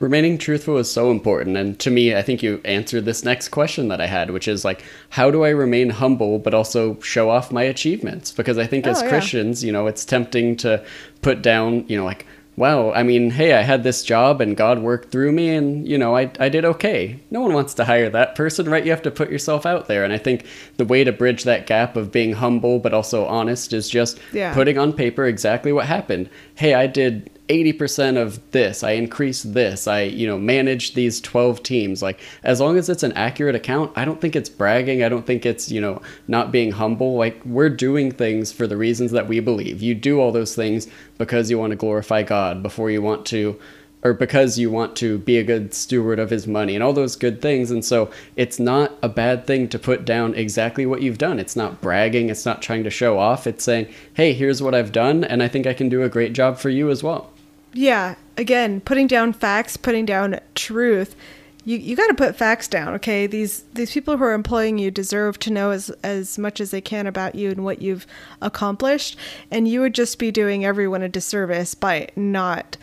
remaining 0.02 0.36
truthful 0.36 0.78
is 0.78 0.90
so 0.90 1.12
important 1.12 1.56
and 1.56 1.78
to 1.78 1.88
me 1.88 2.14
i 2.14 2.20
think 2.20 2.42
you 2.42 2.60
answered 2.64 3.04
this 3.04 3.24
next 3.24 3.50
question 3.50 3.86
that 3.86 4.00
i 4.00 4.06
had 4.06 4.32
which 4.32 4.48
is 4.48 4.64
like 4.64 4.82
how 5.10 5.30
do 5.30 5.44
i 5.44 5.48
remain 5.48 5.88
humble 5.90 6.40
but 6.40 6.52
also 6.52 6.98
show 7.00 7.30
off 7.30 7.52
my 7.52 7.62
achievements 7.62 8.32
because 8.32 8.58
i 8.58 8.66
think 8.66 8.84
oh, 8.84 8.90
as 8.90 9.00
yeah. 9.00 9.08
christians 9.08 9.62
you 9.62 9.70
know 9.70 9.86
it's 9.86 10.04
tempting 10.04 10.56
to 10.56 10.84
put 11.22 11.40
down 11.40 11.84
you 11.86 11.96
know 11.96 12.04
like 12.04 12.26
wow 12.56 12.90
i 12.92 13.04
mean 13.04 13.30
hey 13.30 13.54
i 13.54 13.62
had 13.62 13.84
this 13.84 14.02
job 14.02 14.40
and 14.40 14.56
god 14.56 14.80
worked 14.80 15.12
through 15.12 15.30
me 15.30 15.48
and 15.54 15.86
you 15.86 15.96
know 15.96 16.16
i, 16.16 16.28
I 16.40 16.48
did 16.48 16.64
okay 16.64 17.20
no 17.30 17.40
one 17.40 17.52
wants 17.54 17.72
to 17.74 17.84
hire 17.84 18.10
that 18.10 18.34
person 18.34 18.68
right 18.68 18.84
you 18.84 18.90
have 18.90 19.02
to 19.02 19.10
put 19.10 19.30
yourself 19.30 19.64
out 19.64 19.86
there 19.86 20.02
and 20.02 20.12
i 20.12 20.18
think 20.18 20.44
the 20.78 20.84
way 20.84 21.04
to 21.04 21.12
bridge 21.12 21.44
that 21.44 21.68
gap 21.68 21.96
of 21.96 22.10
being 22.10 22.32
humble 22.32 22.80
but 22.80 22.92
also 22.92 23.24
honest 23.26 23.72
is 23.72 23.88
just 23.88 24.18
yeah. 24.32 24.52
putting 24.52 24.78
on 24.78 24.92
paper 24.92 25.26
exactly 25.26 25.72
what 25.72 25.86
happened 25.86 26.28
hey 26.56 26.74
i 26.74 26.88
did 26.88 27.30
80% 27.48 28.16
of 28.16 28.50
this 28.52 28.82
i 28.82 28.92
increase 28.92 29.42
this 29.42 29.86
i 29.86 30.02
you 30.02 30.26
know 30.26 30.38
manage 30.38 30.94
these 30.94 31.20
12 31.20 31.62
teams 31.62 32.02
like 32.02 32.20
as 32.44 32.60
long 32.60 32.78
as 32.78 32.88
it's 32.88 33.02
an 33.02 33.12
accurate 33.12 33.54
account 33.54 33.92
i 33.96 34.04
don't 34.04 34.20
think 34.20 34.36
it's 34.36 34.48
bragging 34.48 35.02
i 35.02 35.08
don't 35.08 35.26
think 35.26 35.44
it's 35.44 35.70
you 35.70 35.80
know 35.80 36.00
not 36.28 36.52
being 36.52 36.70
humble 36.70 37.16
like 37.16 37.44
we're 37.44 37.68
doing 37.68 38.12
things 38.12 38.52
for 38.52 38.66
the 38.66 38.76
reasons 38.76 39.10
that 39.10 39.28
we 39.28 39.40
believe 39.40 39.82
you 39.82 39.94
do 39.94 40.20
all 40.20 40.30
those 40.32 40.54
things 40.54 40.86
because 41.18 41.50
you 41.50 41.58
want 41.58 41.70
to 41.72 41.76
glorify 41.76 42.22
god 42.22 42.62
before 42.62 42.90
you 42.90 43.02
want 43.02 43.26
to 43.26 43.58
or 44.02 44.12
because 44.12 44.58
you 44.58 44.70
want 44.70 44.96
to 44.96 45.18
be 45.18 45.38
a 45.38 45.44
good 45.44 45.72
steward 45.72 46.18
of 46.18 46.30
his 46.30 46.46
money 46.46 46.74
and 46.74 46.82
all 46.82 46.92
those 46.92 47.16
good 47.16 47.40
things. 47.40 47.70
And 47.70 47.84
so 47.84 48.10
it's 48.36 48.58
not 48.58 48.92
a 49.02 49.08
bad 49.08 49.46
thing 49.46 49.68
to 49.68 49.78
put 49.78 50.04
down 50.04 50.34
exactly 50.34 50.86
what 50.86 51.02
you've 51.02 51.18
done. 51.18 51.38
It's 51.38 51.56
not 51.56 51.80
bragging, 51.80 52.28
it's 52.28 52.44
not 52.44 52.62
trying 52.62 52.84
to 52.84 52.90
show 52.90 53.18
off. 53.18 53.46
It's 53.46 53.64
saying, 53.64 53.92
hey, 54.14 54.32
here's 54.32 54.62
what 54.62 54.74
I've 54.74 54.92
done, 54.92 55.24
and 55.24 55.42
I 55.42 55.48
think 55.48 55.66
I 55.66 55.74
can 55.74 55.88
do 55.88 56.02
a 56.02 56.08
great 56.08 56.32
job 56.32 56.58
for 56.58 56.68
you 56.68 56.90
as 56.90 57.02
well. 57.02 57.31
Yeah, 57.72 58.16
again, 58.36 58.80
putting 58.80 59.06
down 59.06 59.32
facts, 59.32 59.76
putting 59.76 60.04
down 60.04 60.40
truth. 60.54 61.16
You, 61.64 61.78
you 61.78 61.94
got 61.94 62.08
to 62.08 62.14
put 62.14 62.36
facts 62.36 62.66
down, 62.66 62.94
okay? 62.94 63.26
These 63.26 63.62
these 63.72 63.92
people 63.92 64.16
who 64.16 64.24
are 64.24 64.32
employing 64.32 64.78
you 64.78 64.90
deserve 64.90 65.38
to 65.40 65.50
know 65.50 65.70
as 65.70 65.90
as 66.02 66.38
much 66.38 66.60
as 66.60 66.72
they 66.72 66.80
can 66.80 67.06
about 67.06 67.34
you 67.36 67.50
and 67.50 67.64
what 67.64 67.80
you've 67.80 68.06
accomplished, 68.40 69.16
and 69.50 69.68
you 69.68 69.80
would 69.80 69.94
just 69.94 70.18
be 70.18 70.30
doing 70.32 70.64
everyone 70.64 71.02
a 71.02 71.08
disservice 71.08 71.74
by 71.74 72.08
not 72.16 72.76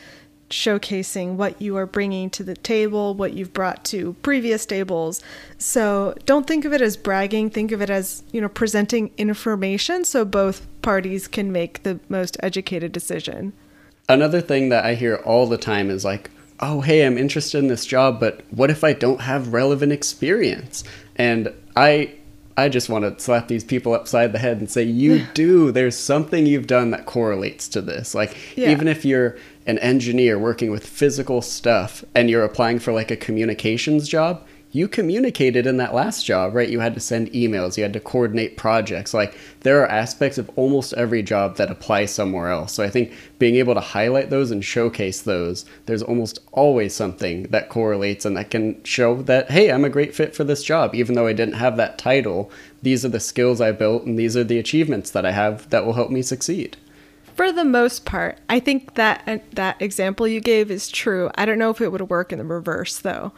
showcasing 0.50 1.36
what 1.36 1.62
you 1.62 1.78
are 1.78 1.86
bringing 1.86 2.30
to 2.32 2.44
the 2.44 2.56
table, 2.56 3.14
what 3.14 3.34
you've 3.34 3.54
brought 3.54 3.84
to 3.86 4.14
previous 4.24 4.66
tables. 4.66 5.22
So 5.58 6.16
don't 6.26 6.48
think 6.48 6.66
of 6.66 6.74
it 6.74 6.82
as 6.82 6.98
bragging, 6.98 7.52
think 7.52 7.72
of 7.72 7.82
it 7.82 7.90
as, 7.90 8.24
you 8.32 8.42
know, 8.42 8.50
presenting 8.50 9.12
information 9.18 10.04
so 10.06 10.26
both 10.26 10.66
parties 10.82 11.28
can 11.28 11.52
make 11.52 11.84
the 11.84 12.00
most 12.10 12.36
educated 12.42 12.92
decision. 12.92 13.54
Another 14.10 14.42
thing 14.42 14.70
that 14.70 14.86
I 14.86 14.96
hear 14.96 15.18
all 15.18 15.48
the 15.48 15.58
time 15.58 15.90
is 15.90 16.04
like, 16.04 16.32
oh, 16.60 16.82
hey, 16.82 17.06
I'm 17.06 17.18
interested 17.18 17.60
in 17.60 17.68
this 17.68 17.86
job, 17.86 18.20
but 18.20 18.42
what 18.50 18.70
if 18.70 18.84
I 18.84 18.94
don't 18.94 19.22
have 19.22 19.54
relevant 19.54 19.92
experience? 19.92 20.84
And 21.16 21.54
I 21.76 22.16
I 22.60 22.68
just 22.68 22.90
want 22.90 23.06
to 23.06 23.24
slap 23.24 23.48
these 23.48 23.64
people 23.64 23.94
upside 23.94 24.34
the 24.34 24.40
head 24.40 24.58
and 24.58 24.70
say, 24.70 24.84
you 24.84 25.26
do. 25.34 25.72
There's 25.72 25.98
something 25.98 26.46
you've 26.46 26.68
done 26.68 26.92
that 26.92 27.06
correlates 27.06 27.70
to 27.70 27.82
this. 27.82 28.14
Like, 28.14 28.36
yeah. 28.58 28.72
even 28.72 28.90
if 28.90 29.06
you're 29.06 29.38
an 29.66 29.80
engineer 29.80 30.38
working 30.38 30.70
with 30.70 30.86
physical 30.86 31.42
stuff 31.42 32.04
and 32.14 32.30
you're 32.30 32.44
applying 32.44 32.80
for 32.80 32.92
like 32.92 33.12
a 33.12 33.16
communications 33.16 34.10
job, 34.10 34.46
you 34.72 34.88
communicated 34.88 35.66
in 35.66 35.78
that 35.78 35.96
last 35.96 36.26
job, 36.26 36.54
right? 36.54 36.70
You 36.70 36.80
had 36.80 36.94
to 36.94 37.00
send 37.00 37.32
emails, 37.32 37.76
you 37.76 37.84
had 37.84 37.94
to 37.94 38.00
coordinate 38.00 38.56
projects. 38.56 39.14
Like 39.14 39.36
there 39.62 39.82
are 39.82 39.88
aspects 39.88 40.38
of 40.38 40.50
almost 40.56 40.94
every 40.94 41.24
job 41.24 41.58
that 41.58 41.72
apply 41.72 42.06
somewhere 42.06 42.50
else. 42.50 42.74
So 42.74 42.84
I 42.84 42.90
think 42.90 43.14
being 43.40 43.56
able 43.56 43.74
to 43.74 43.80
highlight 43.80 44.30
those 44.30 44.52
and 44.52 44.64
showcase 44.64 45.22
those, 45.22 45.66
there's 45.88 46.04
almost 46.04 46.40
always 46.52 46.94
something 46.94 47.44
that 47.44 47.70
correlates 47.70 48.26
and 48.26 48.38
that 48.38 48.52
can 48.52 48.84
show 48.84 49.22
that, 49.24 49.50
hey, 49.50 49.72
I'm 49.72 49.86
a 49.86 49.90
great 49.90 50.14
fit 50.14 50.36
for 50.36 50.44
this 50.44 50.64
job. 50.64 50.94
Even 50.94 51.16
though 51.16 51.28
I 51.28 51.34
didn't 51.34 51.56
have 51.56 51.78
that 51.78 51.98
title, 51.98 52.52
these 52.84 53.04
are 53.04 53.10
the 53.10 53.20
skills 53.20 53.60
I 53.60 53.72
built 53.72 54.04
and 54.04 54.20
these 54.20 54.38
are 54.38 54.44
the 54.44 54.60
achievements 54.60 55.10
that 55.12 55.26
I 55.26 55.32
have 55.32 55.70
that 55.72 55.86
will 55.86 55.94
help 55.94 56.12
me 56.12 56.22
succeed 56.22 56.78
for 57.36 57.54
the 57.54 57.64
most 57.64 58.04
part, 58.04 58.38
I 58.50 58.60
think 58.60 58.96
that 58.96 59.24
uh, 59.26 59.38
that 59.54 59.82
example 59.82 60.28
you 60.28 60.42
gave 60.42 60.70
is 60.70 60.90
true. 60.90 61.32
I 61.36 61.46
don't 61.46 61.58
know 61.58 61.70
if 61.70 61.80
it 61.80 61.90
would 61.90 62.10
work 62.10 62.34
in 62.34 62.40
the 62.40 62.44
reverse 62.44 63.00
though. 63.00 63.32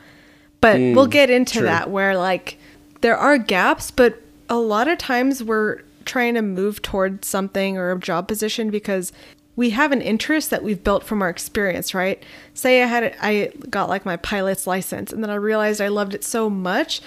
But 0.61 0.77
mm, 0.77 0.95
we'll 0.95 1.07
get 1.07 1.29
into 1.29 1.59
true. 1.59 1.63
that 1.63 1.89
where 1.89 2.15
like 2.15 2.57
there 3.01 3.17
are 3.17 3.37
gaps, 3.37 3.91
but 3.91 4.21
a 4.49 4.57
lot 4.57 4.87
of 4.87 4.97
times 4.97 5.43
we're 5.43 5.81
trying 6.05 6.35
to 6.35 6.41
move 6.41 6.81
towards 6.81 7.27
something 7.27 7.77
or 7.77 7.91
a 7.91 7.99
job 7.99 8.27
position 8.27 8.69
because 8.69 9.11
we 9.55 9.71
have 9.71 9.91
an 9.91 10.01
interest 10.01 10.49
that 10.49 10.63
we've 10.63 10.83
built 10.83 11.03
from 11.03 11.21
our 11.21 11.29
experience, 11.29 11.93
right? 11.93 12.23
Say 12.53 12.81
I 12.81 12.85
had 12.85 13.15
I 13.21 13.51
got 13.69 13.89
like 13.89 14.05
my 14.05 14.17
pilot's 14.17 14.65
license 14.65 15.11
and 15.11 15.23
then 15.23 15.29
I 15.29 15.35
realized 15.35 15.81
I 15.81 15.89
loved 15.89 16.13
it 16.13 16.23
so 16.23 16.49
much. 16.49 17.01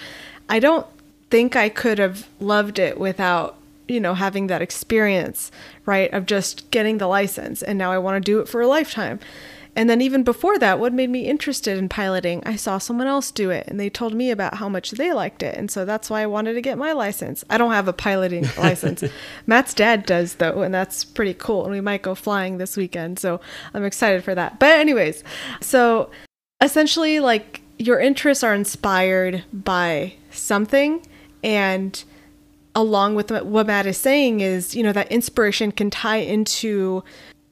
I 0.47 0.59
don't 0.59 0.85
think 1.29 1.55
I 1.55 1.69
could 1.69 1.97
have 1.97 2.27
loved 2.39 2.77
it 2.77 2.99
without 2.99 3.57
you 3.87 3.99
know, 3.99 4.13
having 4.13 4.47
that 4.47 4.61
experience, 4.61 5.51
right, 5.85 6.11
of 6.13 6.25
just 6.25 6.69
getting 6.71 6.97
the 6.97 7.07
license. 7.07 7.61
And 7.61 7.77
now 7.77 7.91
I 7.91 7.97
want 7.97 8.23
to 8.23 8.31
do 8.31 8.39
it 8.39 8.47
for 8.47 8.61
a 8.61 8.67
lifetime. 8.67 9.19
And 9.75 9.89
then 9.89 9.99
even 10.01 10.23
before 10.23 10.57
that, 10.59 10.79
what 10.79 10.93
made 10.93 11.09
me 11.09 11.25
interested 11.25 11.77
in 11.77 11.89
piloting? 11.89 12.41
I 12.45 12.55
saw 12.55 12.77
someone 12.77 13.07
else 13.07 13.29
do 13.29 13.49
it 13.49 13.67
and 13.67 13.79
they 13.79 13.89
told 13.89 14.13
me 14.13 14.31
about 14.31 14.55
how 14.55 14.69
much 14.69 14.91
they 14.91 15.11
liked 15.11 15.43
it. 15.43 15.55
And 15.57 15.69
so 15.69 15.83
that's 15.83 16.09
why 16.09 16.21
I 16.21 16.27
wanted 16.27 16.53
to 16.53 16.61
get 16.61 16.77
my 16.77 16.93
license. 16.93 17.43
I 17.49 17.57
don't 17.57 17.71
have 17.71 17.87
a 17.87 17.93
piloting 17.93 18.45
license. 18.57 19.03
Matt's 19.45 19.73
dad 19.73 20.05
does 20.05 20.35
though, 20.35 20.61
and 20.61 20.73
that's 20.73 21.03
pretty 21.03 21.33
cool. 21.33 21.63
And 21.63 21.73
we 21.73 21.81
might 21.81 22.03
go 22.03 22.15
flying 22.15 22.57
this 22.57 22.77
weekend. 22.77 23.19
So 23.19 23.41
I'm 23.73 23.83
excited 23.83 24.23
for 24.23 24.33
that. 24.33 24.59
But 24.59 24.79
anyways, 24.79 25.23
so 25.59 26.09
essentially 26.61 27.19
like 27.19 27.61
your 27.77 27.99
interests 27.99 28.43
are 28.43 28.53
inspired 28.53 29.43
by 29.51 30.13
something 30.31 31.05
and 31.43 32.03
along 32.75 33.15
with 33.15 33.31
what 33.31 33.67
Matt 33.67 33.85
is 33.85 33.97
saying 33.97 34.41
is, 34.41 34.75
you 34.75 34.83
know, 34.83 34.91
that 34.91 35.11
inspiration 35.11 35.71
can 35.71 35.89
tie 35.89 36.17
into 36.17 37.03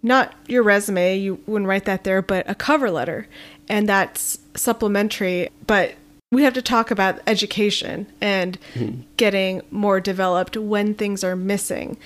not 0.04 0.34
your 0.48 0.64
resume, 0.64 1.18
you 1.18 1.42
wouldn't 1.48 1.68
write 1.68 1.86
that 1.86 2.04
there, 2.04 2.22
but 2.22 2.48
a 2.50 2.54
cover 2.54 2.92
letter. 2.92 3.28
And 3.70 3.88
that's 3.88 4.38
supplementary. 4.56 5.50
But 5.66 5.96
we 6.32 6.44
have 6.44 6.54
to 6.54 6.62
talk 6.62 6.92
about 6.92 7.22
education 7.26 8.08
and 8.20 8.60
mm-hmm. 8.74 9.02
getting 9.18 9.62
more 9.72 10.02
developed 10.02 10.58
when 10.58 10.94
things 10.94 11.24
are 11.24 11.36
missing. 11.36 11.98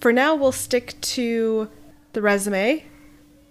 For 0.00 0.12
now, 0.12 0.34
we'll 0.34 0.52
stick 0.52 0.98
to 1.00 1.68
the 2.14 2.22
resume. 2.22 2.84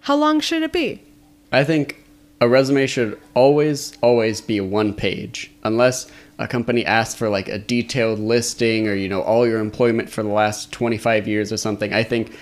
How 0.01 0.15
long 0.15 0.39
should 0.39 0.63
it 0.63 0.74
be? 0.74 1.03
I 1.51 1.63
think 1.63 2.03
a 2.39 2.50
resume 2.50 2.88
should 2.88 3.20
always, 3.36 3.96
always 4.01 4.41
be 4.41 4.60
one 4.60 4.93
page, 4.93 5.51
unless 5.63 6.08
a 6.39 6.48
company 6.48 6.84
asks 6.86 7.13
for 7.13 7.29
like 7.29 7.48
a 7.48 7.60
detailed 7.60 8.20
listing 8.20 8.88
or, 8.88 8.96
you 8.96 9.08
know, 9.08 9.22
all 9.22 9.48
your 9.48 9.60
employment 9.60 10.10
for 10.10 10.24
the 10.24 10.29
last 10.29 10.72
25 10.72 11.27
years 11.27 11.53
or 11.53 11.58
something. 11.58 11.93
I 11.93 12.03
think 12.03 12.36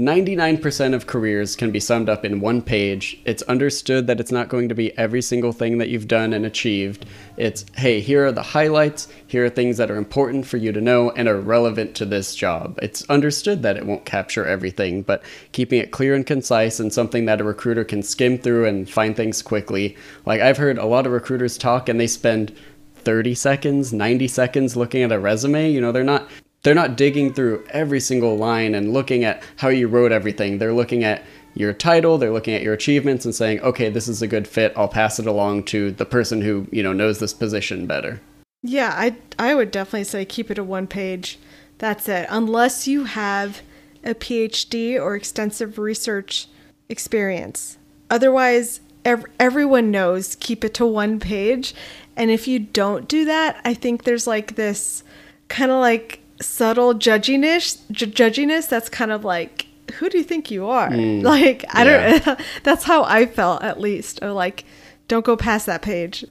99% 0.00 0.94
of 0.94 1.06
careers 1.06 1.54
can 1.54 1.70
be 1.70 1.78
summed 1.78 2.08
up 2.08 2.24
in 2.24 2.40
one 2.40 2.62
page. 2.62 3.20
It's 3.26 3.42
understood 3.42 4.06
that 4.06 4.18
it's 4.18 4.32
not 4.32 4.48
going 4.48 4.70
to 4.70 4.74
be 4.74 4.96
every 4.96 5.20
single 5.20 5.52
thing 5.52 5.76
that 5.76 5.90
you've 5.90 6.08
done 6.08 6.32
and 6.32 6.46
achieved. 6.46 7.04
It's, 7.36 7.66
hey, 7.76 8.00
here 8.00 8.24
are 8.24 8.32
the 8.32 8.42
highlights, 8.42 9.08
here 9.26 9.44
are 9.44 9.50
things 9.50 9.76
that 9.76 9.90
are 9.90 9.96
important 9.96 10.46
for 10.46 10.56
you 10.56 10.72
to 10.72 10.80
know 10.80 11.10
and 11.10 11.28
are 11.28 11.38
relevant 11.38 11.94
to 11.96 12.06
this 12.06 12.34
job. 12.34 12.78
It's 12.80 13.08
understood 13.10 13.62
that 13.62 13.76
it 13.76 13.84
won't 13.84 14.06
capture 14.06 14.46
everything, 14.46 15.02
but 15.02 15.22
keeping 15.52 15.80
it 15.80 15.90
clear 15.90 16.14
and 16.14 16.26
concise 16.26 16.80
and 16.80 16.90
something 16.90 17.26
that 17.26 17.42
a 17.42 17.44
recruiter 17.44 17.84
can 17.84 18.02
skim 18.02 18.38
through 18.38 18.64
and 18.64 18.88
find 18.88 19.14
things 19.14 19.42
quickly. 19.42 19.98
Like, 20.24 20.40
I've 20.40 20.56
heard 20.56 20.78
a 20.78 20.86
lot 20.86 21.04
of 21.04 21.12
recruiters 21.12 21.58
talk 21.58 21.90
and 21.90 22.00
they 22.00 22.06
spend 22.06 22.56
30 22.94 23.34
seconds, 23.34 23.92
90 23.92 24.28
seconds 24.28 24.76
looking 24.78 25.02
at 25.02 25.12
a 25.12 25.18
resume. 25.18 25.70
You 25.70 25.82
know, 25.82 25.92
they're 25.92 26.04
not 26.04 26.26
they're 26.62 26.74
not 26.74 26.96
digging 26.96 27.32
through 27.32 27.64
every 27.70 28.00
single 28.00 28.36
line 28.36 28.74
and 28.74 28.92
looking 28.92 29.24
at 29.24 29.42
how 29.56 29.68
you 29.68 29.88
wrote 29.88 30.12
everything. 30.12 30.58
They're 30.58 30.74
looking 30.74 31.04
at 31.04 31.24
your 31.54 31.72
title, 31.72 32.18
they're 32.18 32.32
looking 32.32 32.54
at 32.54 32.62
your 32.62 32.74
achievements 32.74 33.24
and 33.24 33.34
saying, 33.34 33.60
"Okay, 33.60 33.88
this 33.88 34.06
is 34.06 34.22
a 34.22 34.28
good 34.28 34.46
fit. 34.46 34.72
I'll 34.76 34.88
pass 34.88 35.18
it 35.18 35.26
along 35.26 35.64
to 35.64 35.90
the 35.90 36.04
person 36.04 36.42
who, 36.42 36.66
you 36.70 36.82
know, 36.82 36.92
knows 36.92 37.18
this 37.18 37.34
position 37.34 37.86
better." 37.86 38.20
Yeah, 38.62 38.92
I 38.94 39.16
I 39.38 39.54
would 39.54 39.70
definitely 39.70 40.04
say 40.04 40.24
keep 40.24 40.50
it 40.50 40.58
a 40.58 40.64
one 40.64 40.86
page. 40.86 41.38
That's 41.78 42.08
it. 42.08 42.26
Unless 42.30 42.86
you 42.86 43.04
have 43.04 43.62
a 44.04 44.14
PhD 44.14 45.00
or 45.00 45.16
extensive 45.16 45.78
research 45.78 46.46
experience. 46.88 47.78
Otherwise, 48.10 48.80
ev- 49.04 49.24
everyone 49.38 49.90
knows 49.90 50.36
keep 50.36 50.64
it 50.64 50.74
to 50.74 50.86
one 50.86 51.18
page. 51.20 51.74
And 52.16 52.30
if 52.30 52.46
you 52.46 52.58
don't 52.58 53.08
do 53.08 53.24
that, 53.24 53.60
I 53.64 53.74
think 53.74 54.04
there's 54.04 54.26
like 54.26 54.56
this 54.56 55.02
kind 55.48 55.70
of 55.70 55.80
like 55.80 56.19
subtle 56.40 56.94
judginess 56.94 57.80
judginess 57.90 58.68
that's 58.68 58.88
kind 58.88 59.10
of 59.10 59.24
like 59.24 59.66
who 59.94 60.08
do 60.08 60.18
you 60.18 60.24
think 60.24 60.50
you 60.50 60.66
are 60.66 60.88
mm, 60.88 61.22
like 61.34 61.64
i 61.70 61.84
yeah. 61.84 62.18
don't 62.18 62.40
that's 62.62 62.84
how 62.84 63.04
i 63.04 63.26
felt 63.26 63.62
at 63.62 63.80
least 63.80 64.20
or 64.22 64.32
like 64.32 64.64
don't 65.08 65.24
go 65.24 65.36
past 65.36 65.66
that 65.66 65.82
page 65.82 66.24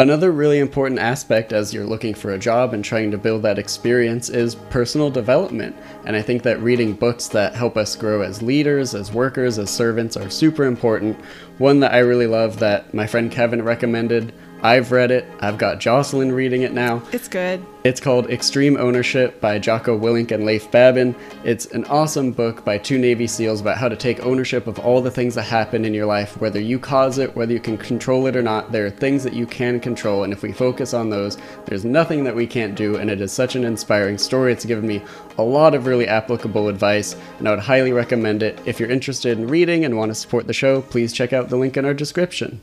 Another 0.00 0.30
really 0.30 0.60
important 0.60 1.00
aspect 1.00 1.52
as 1.52 1.74
you're 1.74 1.84
looking 1.84 2.14
for 2.14 2.30
a 2.30 2.38
job 2.38 2.72
and 2.72 2.84
trying 2.84 3.10
to 3.10 3.18
build 3.18 3.42
that 3.42 3.58
experience 3.58 4.28
is 4.28 4.54
personal 4.54 5.10
development. 5.10 5.74
And 6.04 6.14
I 6.14 6.22
think 6.22 6.44
that 6.44 6.62
reading 6.62 6.92
books 6.92 7.26
that 7.30 7.56
help 7.56 7.76
us 7.76 7.96
grow 7.96 8.22
as 8.22 8.40
leaders, 8.40 8.94
as 8.94 9.10
workers, 9.10 9.58
as 9.58 9.70
servants 9.70 10.16
are 10.16 10.30
super 10.30 10.66
important. 10.66 11.18
One 11.58 11.80
that 11.80 11.94
I 11.94 11.98
really 11.98 12.28
love 12.28 12.60
that 12.60 12.94
my 12.94 13.08
friend 13.08 13.28
Kevin 13.28 13.62
recommended 13.64 14.32
I've 14.60 14.90
read 14.90 15.12
it. 15.12 15.24
I've 15.38 15.56
got 15.56 15.78
Jocelyn 15.78 16.32
reading 16.32 16.62
it 16.62 16.72
now. 16.72 17.02
It's 17.12 17.28
good. 17.28 17.64
It's 17.84 18.00
called 18.00 18.28
Extreme 18.28 18.76
Ownership 18.76 19.40
by 19.40 19.60
Jocko 19.60 19.96
Willink 19.96 20.32
and 20.32 20.44
Leif 20.44 20.68
Babin. 20.72 21.14
It's 21.44 21.66
an 21.66 21.84
awesome 21.84 22.32
book 22.32 22.64
by 22.64 22.76
two 22.76 22.98
Navy 22.98 23.28
SEALs 23.28 23.60
about 23.60 23.78
how 23.78 23.88
to 23.88 23.94
take 23.94 24.24
ownership 24.26 24.66
of 24.66 24.80
all 24.80 25.00
the 25.00 25.12
things 25.12 25.36
that 25.36 25.44
happen 25.44 25.84
in 25.84 25.94
your 25.94 26.06
life, 26.06 26.40
whether 26.40 26.60
you 26.60 26.80
cause 26.80 27.18
it, 27.18 27.36
whether 27.36 27.52
you 27.52 27.60
can 27.60 27.78
control 27.78 28.26
it 28.26 28.34
or 28.34 28.42
not. 28.42 28.72
There 28.72 28.84
are 28.84 28.90
things 28.90 29.22
that 29.22 29.32
you 29.32 29.46
can 29.46 29.78
control, 29.78 30.24
and 30.24 30.32
if 30.32 30.42
we 30.42 30.52
focus 30.52 30.92
on 30.92 31.08
those, 31.08 31.38
there's 31.66 31.84
nothing 31.84 32.24
that 32.24 32.34
we 32.34 32.46
can't 32.46 32.74
do, 32.74 32.96
and 32.96 33.08
it 33.08 33.20
is 33.20 33.32
such 33.32 33.54
an 33.54 33.64
inspiring 33.64 34.18
story. 34.18 34.52
It's 34.52 34.64
given 34.64 34.88
me 34.88 35.04
a 35.38 35.42
lot 35.42 35.74
of 35.74 35.86
really 35.86 36.08
applicable 36.08 36.68
advice, 36.68 37.14
and 37.38 37.46
I 37.46 37.52
would 37.52 37.60
highly 37.60 37.92
recommend 37.92 38.42
it. 38.42 38.60
If 38.66 38.80
you're 38.80 38.90
interested 38.90 39.38
in 39.38 39.46
reading 39.46 39.84
and 39.84 39.96
want 39.96 40.10
to 40.10 40.16
support 40.16 40.48
the 40.48 40.52
show, 40.52 40.82
please 40.82 41.12
check 41.12 41.32
out 41.32 41.48
the 41.48 41.56
link 41.56 41.76
in 41.76 41.84
our 41.84 41.94
description. 41.94 42.60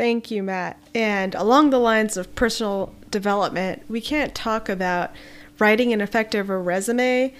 Thank 0.00 0.30
you, 0.30 0.42
Matt. 0.42 0.78
And 0.94 1.34
along 1.34 1.68
the 1.68 1.78
lines 1.78 2.16
of 2.16 2.34
personal 2.34 2.94
development, 3.10 3.82
we 3.86 4.00
can't 4.00 4.34
talk 4.34 4.70
about 4.70 5.10
writing 5.58 5.92
an 5.92 6.00
effective 6.00 6.48
resume 6.48 7.34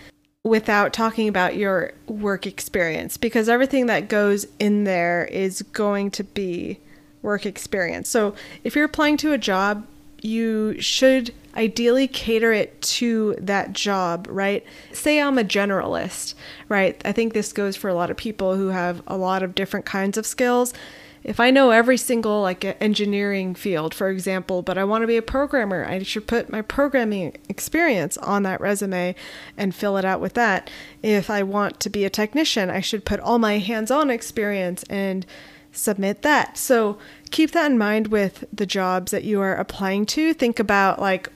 without 0.44 0.92
talking 0.92 1.26
about 1.26 1.56
your 1.56 1.94
work 2.06 2.46
experience 2.46 3.16
because 3.16 3.48
everything 3.48 3.86
that 3.86 4.10
goes 4.10 4.46
in 4.58 4.84
there 4.84 5.24
is 5.32 5.62
going 5.72 6.10
to 6.10 6.22
be 6.22 6.78
work 7.22 7.46
experience. 7.46 8.10
So 8.10 8.34
if 8.62 8.76
you're 8.76 8.84
applying 8.84 9.16
to 9.16 9.32
a 9.32 9.38
job, 9.38 9.86
you 10.20 10.78
should 10.82 11.32
ideally 11.56 12.06
cater 12.08 12.52
it 12.52 12.82
to 12.82 13.36
that 13.38 13.72
job, 13.72 14.26
right? 14.28 14.66
Say 14.92 15.18
I'm 15.18 15.38
a 15.38 15.44
generalist, 15.44 16.34
right? 16.68 17.00
I 17.06 17.12
think 17.12 17.32
this 17.32 17.54
goes 17.54 17.74
for 17.74 17.88
a 17.88 17.94
lot 17.94 18.10
of 18.10 18.18
people 18.18 18.56
who 18.56 18.68
have 18.68 19.02
a 19.06 19.16
lot 19.16 19.42
of 19.42 19.54
different 19.54 19.86
kinds 19.86 20.18
of 20.18 20.26
skills 20.26 20.74
if 21.22 21.38
I 21.38 21.50
know 21.50 21.70
every 21.70 21.96
single 21.96 22.40
like 22.40 22.64
engineering 22.80 23.54
field, 23.54 23.94
for 23.94 24.08
example, 24.08 24.62
but 24.62 24.78
I 24.78 24.84
want 24.84 25.02
to 25.02 25.06
be 25.06 25.16
a 25.16 25.22
programmer, 25.22 25.84
I 25.84 26.02
should 26.02 26.26
put 26.26 26.50
my 26.50 26.62
programming 26.62 27.36
experience 27.48 28.16
on 28.18 28.42
that 28.44 28.60
resume 28.60 29.14
and 29.56 29.74
fill 29.74 29.96
it 29.96 30.04
out 30.04 30.20
with 30.20 30.34
that. 30.34 30.70
If 31.02 31.28
I 31.28 31.42
want 31.42 31.78
to 31.80 31.90
be 31.90 32.04
a 32.04 32.10
technician, 32.10 32.70
I 32.70 32.80
should 32.80 33.04
put 33.04 33.20
all 33.20 33.38
my 33.38 33.58
hands-on 33.58 34.10
experience 34.10 34.82
and 34.84 35.26
submit 35.72 36.22
that. 36.22 36.56
So 36.56 36.98
keep 37.30 37.52
that 37.52 37.70
in 37.70 37.78
mind 37.78 38.08
with 38.08 38.44
the 38.52 38.66
jobs 38.66 39.12
that 39.12 39.24
you 39.24 39.40
are 39.40 39.54
applying 39.54 40.06
to. 40.06 40.32
Think 40.32 40.58
about 40.58 41.00
like 41.00 41.28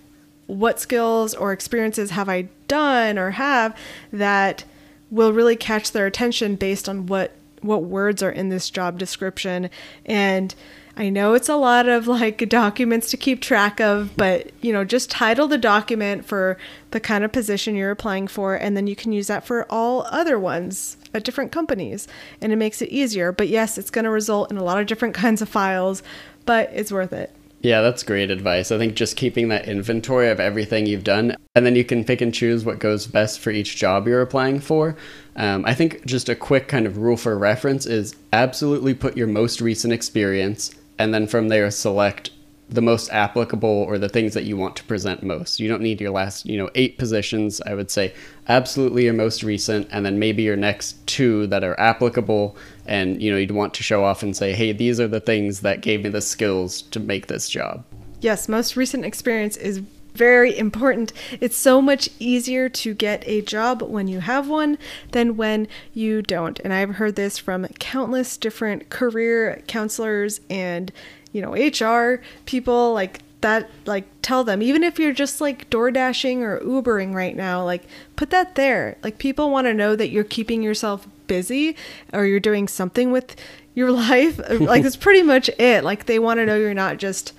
what 0.47 0.81
skills 0.81 1.35
or 1.35 1.53
experiences 1.53 2.11
have 2.11 2.29
I 2.29 2.49
done 2.69 3.19
or 3.19 3.33
have 3.33 3.77
that 4.13 4.65
will 5.11 5.33
really 5.33 5.57
catch 5.57 5.93
their 5.93 6.07
attention 6.07 6.57
based 6.57 6.89
on 6.89 7.07
what 7.07 7.33
what 7.65 7.85
words 7.85 8.23
are 8.23 8.31
in 8.31 8.49
this 8.49 8.71
job 8.71 8.99
description 8.99 9.71
and 10.05 10.55
I 10.97 11.09
know 11.09 11.35
it's 11.35 11.49
a 11.49 11.57
lot 11.57 11.89
of 11.89 12.07
like 12.07 12.49
documents 12.49 13.11
to 13.11 13.17
keep 13.17 13.41
track 13.41 13.81
of, 13.81 14.17
but 14.17 14.51
you 14.61 14.73
know, 14.73 14.85
just 14.85 15.11
title 15.11 15.49
the 15.49 15.59
document 15.59 16.25
for 16.25 16.57
the 16.93 17.01
kind 17.01 17.25
of 17.25 17.33
position 17.33 17.75
you're 17.75 17.91
applying 17.91 18.29
for, 18.29 18.55
and 18.55 18.77
then 18.77 18.87
you 18.87 18.95
can 18.95 19.13
use 19.13 19.27
that 19.27 19.45
for 19.45 19.67
all 19.71 20.07
other 20.11 20.39
ones 20.39 20.97
at 21.13 21.25
different 21.25 21.51
companies, 21.51 22.07
and 22.41 22.53
it 22.53 22.57
makes 22.57 22.81
it 22.81 22.91
easier. 22.91 23.33
But 23.33 23.49
yes, 23.49 23.77
it's 23.77 23.91
going 23.91 24.05
to 24.05 24.11
result 24.11 24.51
in 24.51 24.57
a 24.57 24.65
lot 24.65 24.81
of 24.81 24.87
different 24.87 25.15
kinds 25.17 25.43
of 25.43 25.49
files, 25.49 26.03
but 26.47 26.71
it's 26.73 26.93
worth 26.93 27.13
it. 27.13 27.35
Yeah, 27.65 27.81
that's 27.81 28.03
great 28.03 28.31
advice. 28.31 28.71
I 28.71 28.77
think 28.77 28.95
just 28.95 29.17
keeping 29.17 29.49
that 29.49 29.67
inventory 29.67 30.29
of 30.29 30.39
everything 30.39 30.85
you've 30.85 31.03
done, 31.03 31.35
and 31.55 31.65
then 31.65 31.75
you 31.75 31.83
can 31.83 32.05
pick 32.05 32.21
and 32.21 32.33
choose 32.33 32.63
what 32.63 32.79
goes 32.79 33.07
best 33.07 33.41
for 33.41 33.51
each 33.51 33.77
job 33.77 34.07
you're 34.07 34.21
applying 34.21 34.61
for. 34.61 34.99
Um, 35.35 35.65
I 35.65 35.73
think 35.73 36.05
just 36.05 36.29
a 36.29 36.37
quick 36.37 36.69
kind 36.69 36.85
of 36.87 36.99
rule 36.99 37.17
for 37.17 37.39
reference 37.39 37.87
is 37.87 38.17
absolutely 38.35 38.93
put 38.93 39.17
your 39.17 39.29
most 39.29 39.63
recent 39.63 39.95
experience, 39.95 40.75
and 40.99 41.15
then 41.15 41.27
from 41.27 41.49
there 41.49 41.71
select 41.71 42.33
the 42.69 42.83
most 42.83 43.11
applicable 43.11 43.69
or 43.89 43.99
the 43.99 44.11
things 44.11 44.35
that 44.35 44.45
you 44.45 44.59
want 44.59 44.77
to 44.77 44.85
present 44.85 45.23
most. 45.23 45.59
You 45.59 45.69
don't 45.69 45.83
need 45.83 46.03
your 46.03 46.11
last, 46.11 46.45
you 46.45 46.59
know, 46.59 46.69
eight 46.75 46.99
positions. 46.99 47.63
I 47.63 47.75
would 47.75 47.91
say 47.91 48.13
absolutely 48.49 49.05
your 49.05 49.15
most 49.15 49.43
recent 49.43 49.89
and 49.91 50.05
then 50.05 50.19
maybe 50.19 50.43
your 50.43 50.57
next 50.57 51.07
two 51.07 51.47
that 51.47 51.65
are 51.65 51.79
applicable 51.79 52.57
and 52.87 53.23
you 53.23 53.31
know, 53.31 53.37
you'd 53.37 53.51
want 53.51 53.75
to 53.75 53.83
show 53.83 54.05
off 54.05 54.23
and 54.23 54.37
say, 54.37 54.53
"Hey, 54.53 54.73
these 54.73 55.01
are 55.01 55.09
the 55.09 55.21
things 55.21 55.61
that 55.61 55.81
gave 55.81 56.03
me 56.03 56.11
the 56.11 56.21
skills 56.21 56.83
to 56.83 57.01
make 57.01 57.27
this 57.27 57.49
job." 57.49 57.85
Yes, 58.21 58.49
most 58.49 58.77
recent 58.77 59.05
experience 59.05 59.57
is 59.57 59.83
very 60.15 60.57
important. 60.57 61.13
It's 61.41 61.57
so 61.57 61.83
much 61.83 62.09
easier 62.19 62.69
to 62.69 62.95
get 62.95 63.25
a 63.27 63.43
job 63.43 63.83
when 63.83 64.07
you 64.07 64.21
have 64.21 64.49
one 64.49 64.79
than 65.11 65.37
when 65.37 65.67
you 65.93 66.23
don't. 66.23 66.61
And 66.61 66.73
I've 66.73 66.97
heard 66.97 67.17
this 67.17 67.37
from 67.37 67.67
countless 67.79 68.37
different 68.37 68.91
career 68.91 69.63
counselors 69.67 70.41
and 70.49 70.93
you 71.33 71.43
know, 71.43 71.55
HR 71.55 72.23
people 72.47 72.95
like 72.95 73.21
that 73.41 73.69
like 73.85 74.07
tell 74.23 74.43
them 74.43 74.63
even 74.63 74.83
if 74.83 74.99
you're 74.99 75.13
just 75.13 75.39
like 75.39 75.69
door 75.69 75.91
dashing 75.91 76.43
or 76.43 76.61
ubering 76.61 77.13
right 77.13 77.37
now 77.37 77.63
like 77.63 77.83
put 78.17 78.31
that 78.31 78.55
there 78.55 78.97
like 79.03 79.19
people 79.19 79.51
want 79.51 79.67
to 79.67 79.75
know 79.75 79.95
that 79.95 80.09
you're 80.09 80.25
keeping 80.25 80.63
yourself 80.63 81.07
busy 81.27 81.77
or 82.13 82.27
you're 82.27 82.41
doing 82.41 82.69
something 82.69 83.11
with 83.11 83.37
your 83.75 83.91
life 84.09 84.41
like 84.61 84.83
that's 84.83 84.97
pretty 84.97 85.23
much 85.23 85.49
it. 85.59 85.85
Like 85.85 86.07
they 86.07 86.19
want 86.19 86.39
to 86.39 86.47
know 86.47 86.57
you're 86.57 86.75
not 86.75 86.99
just 86.99 87.33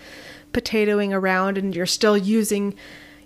potatoing 0.54 1.12
around 1.14 1.58
and 1.58 1.76
you're 1.76 1.86
still 1.86 2.18
using 2.18 2.76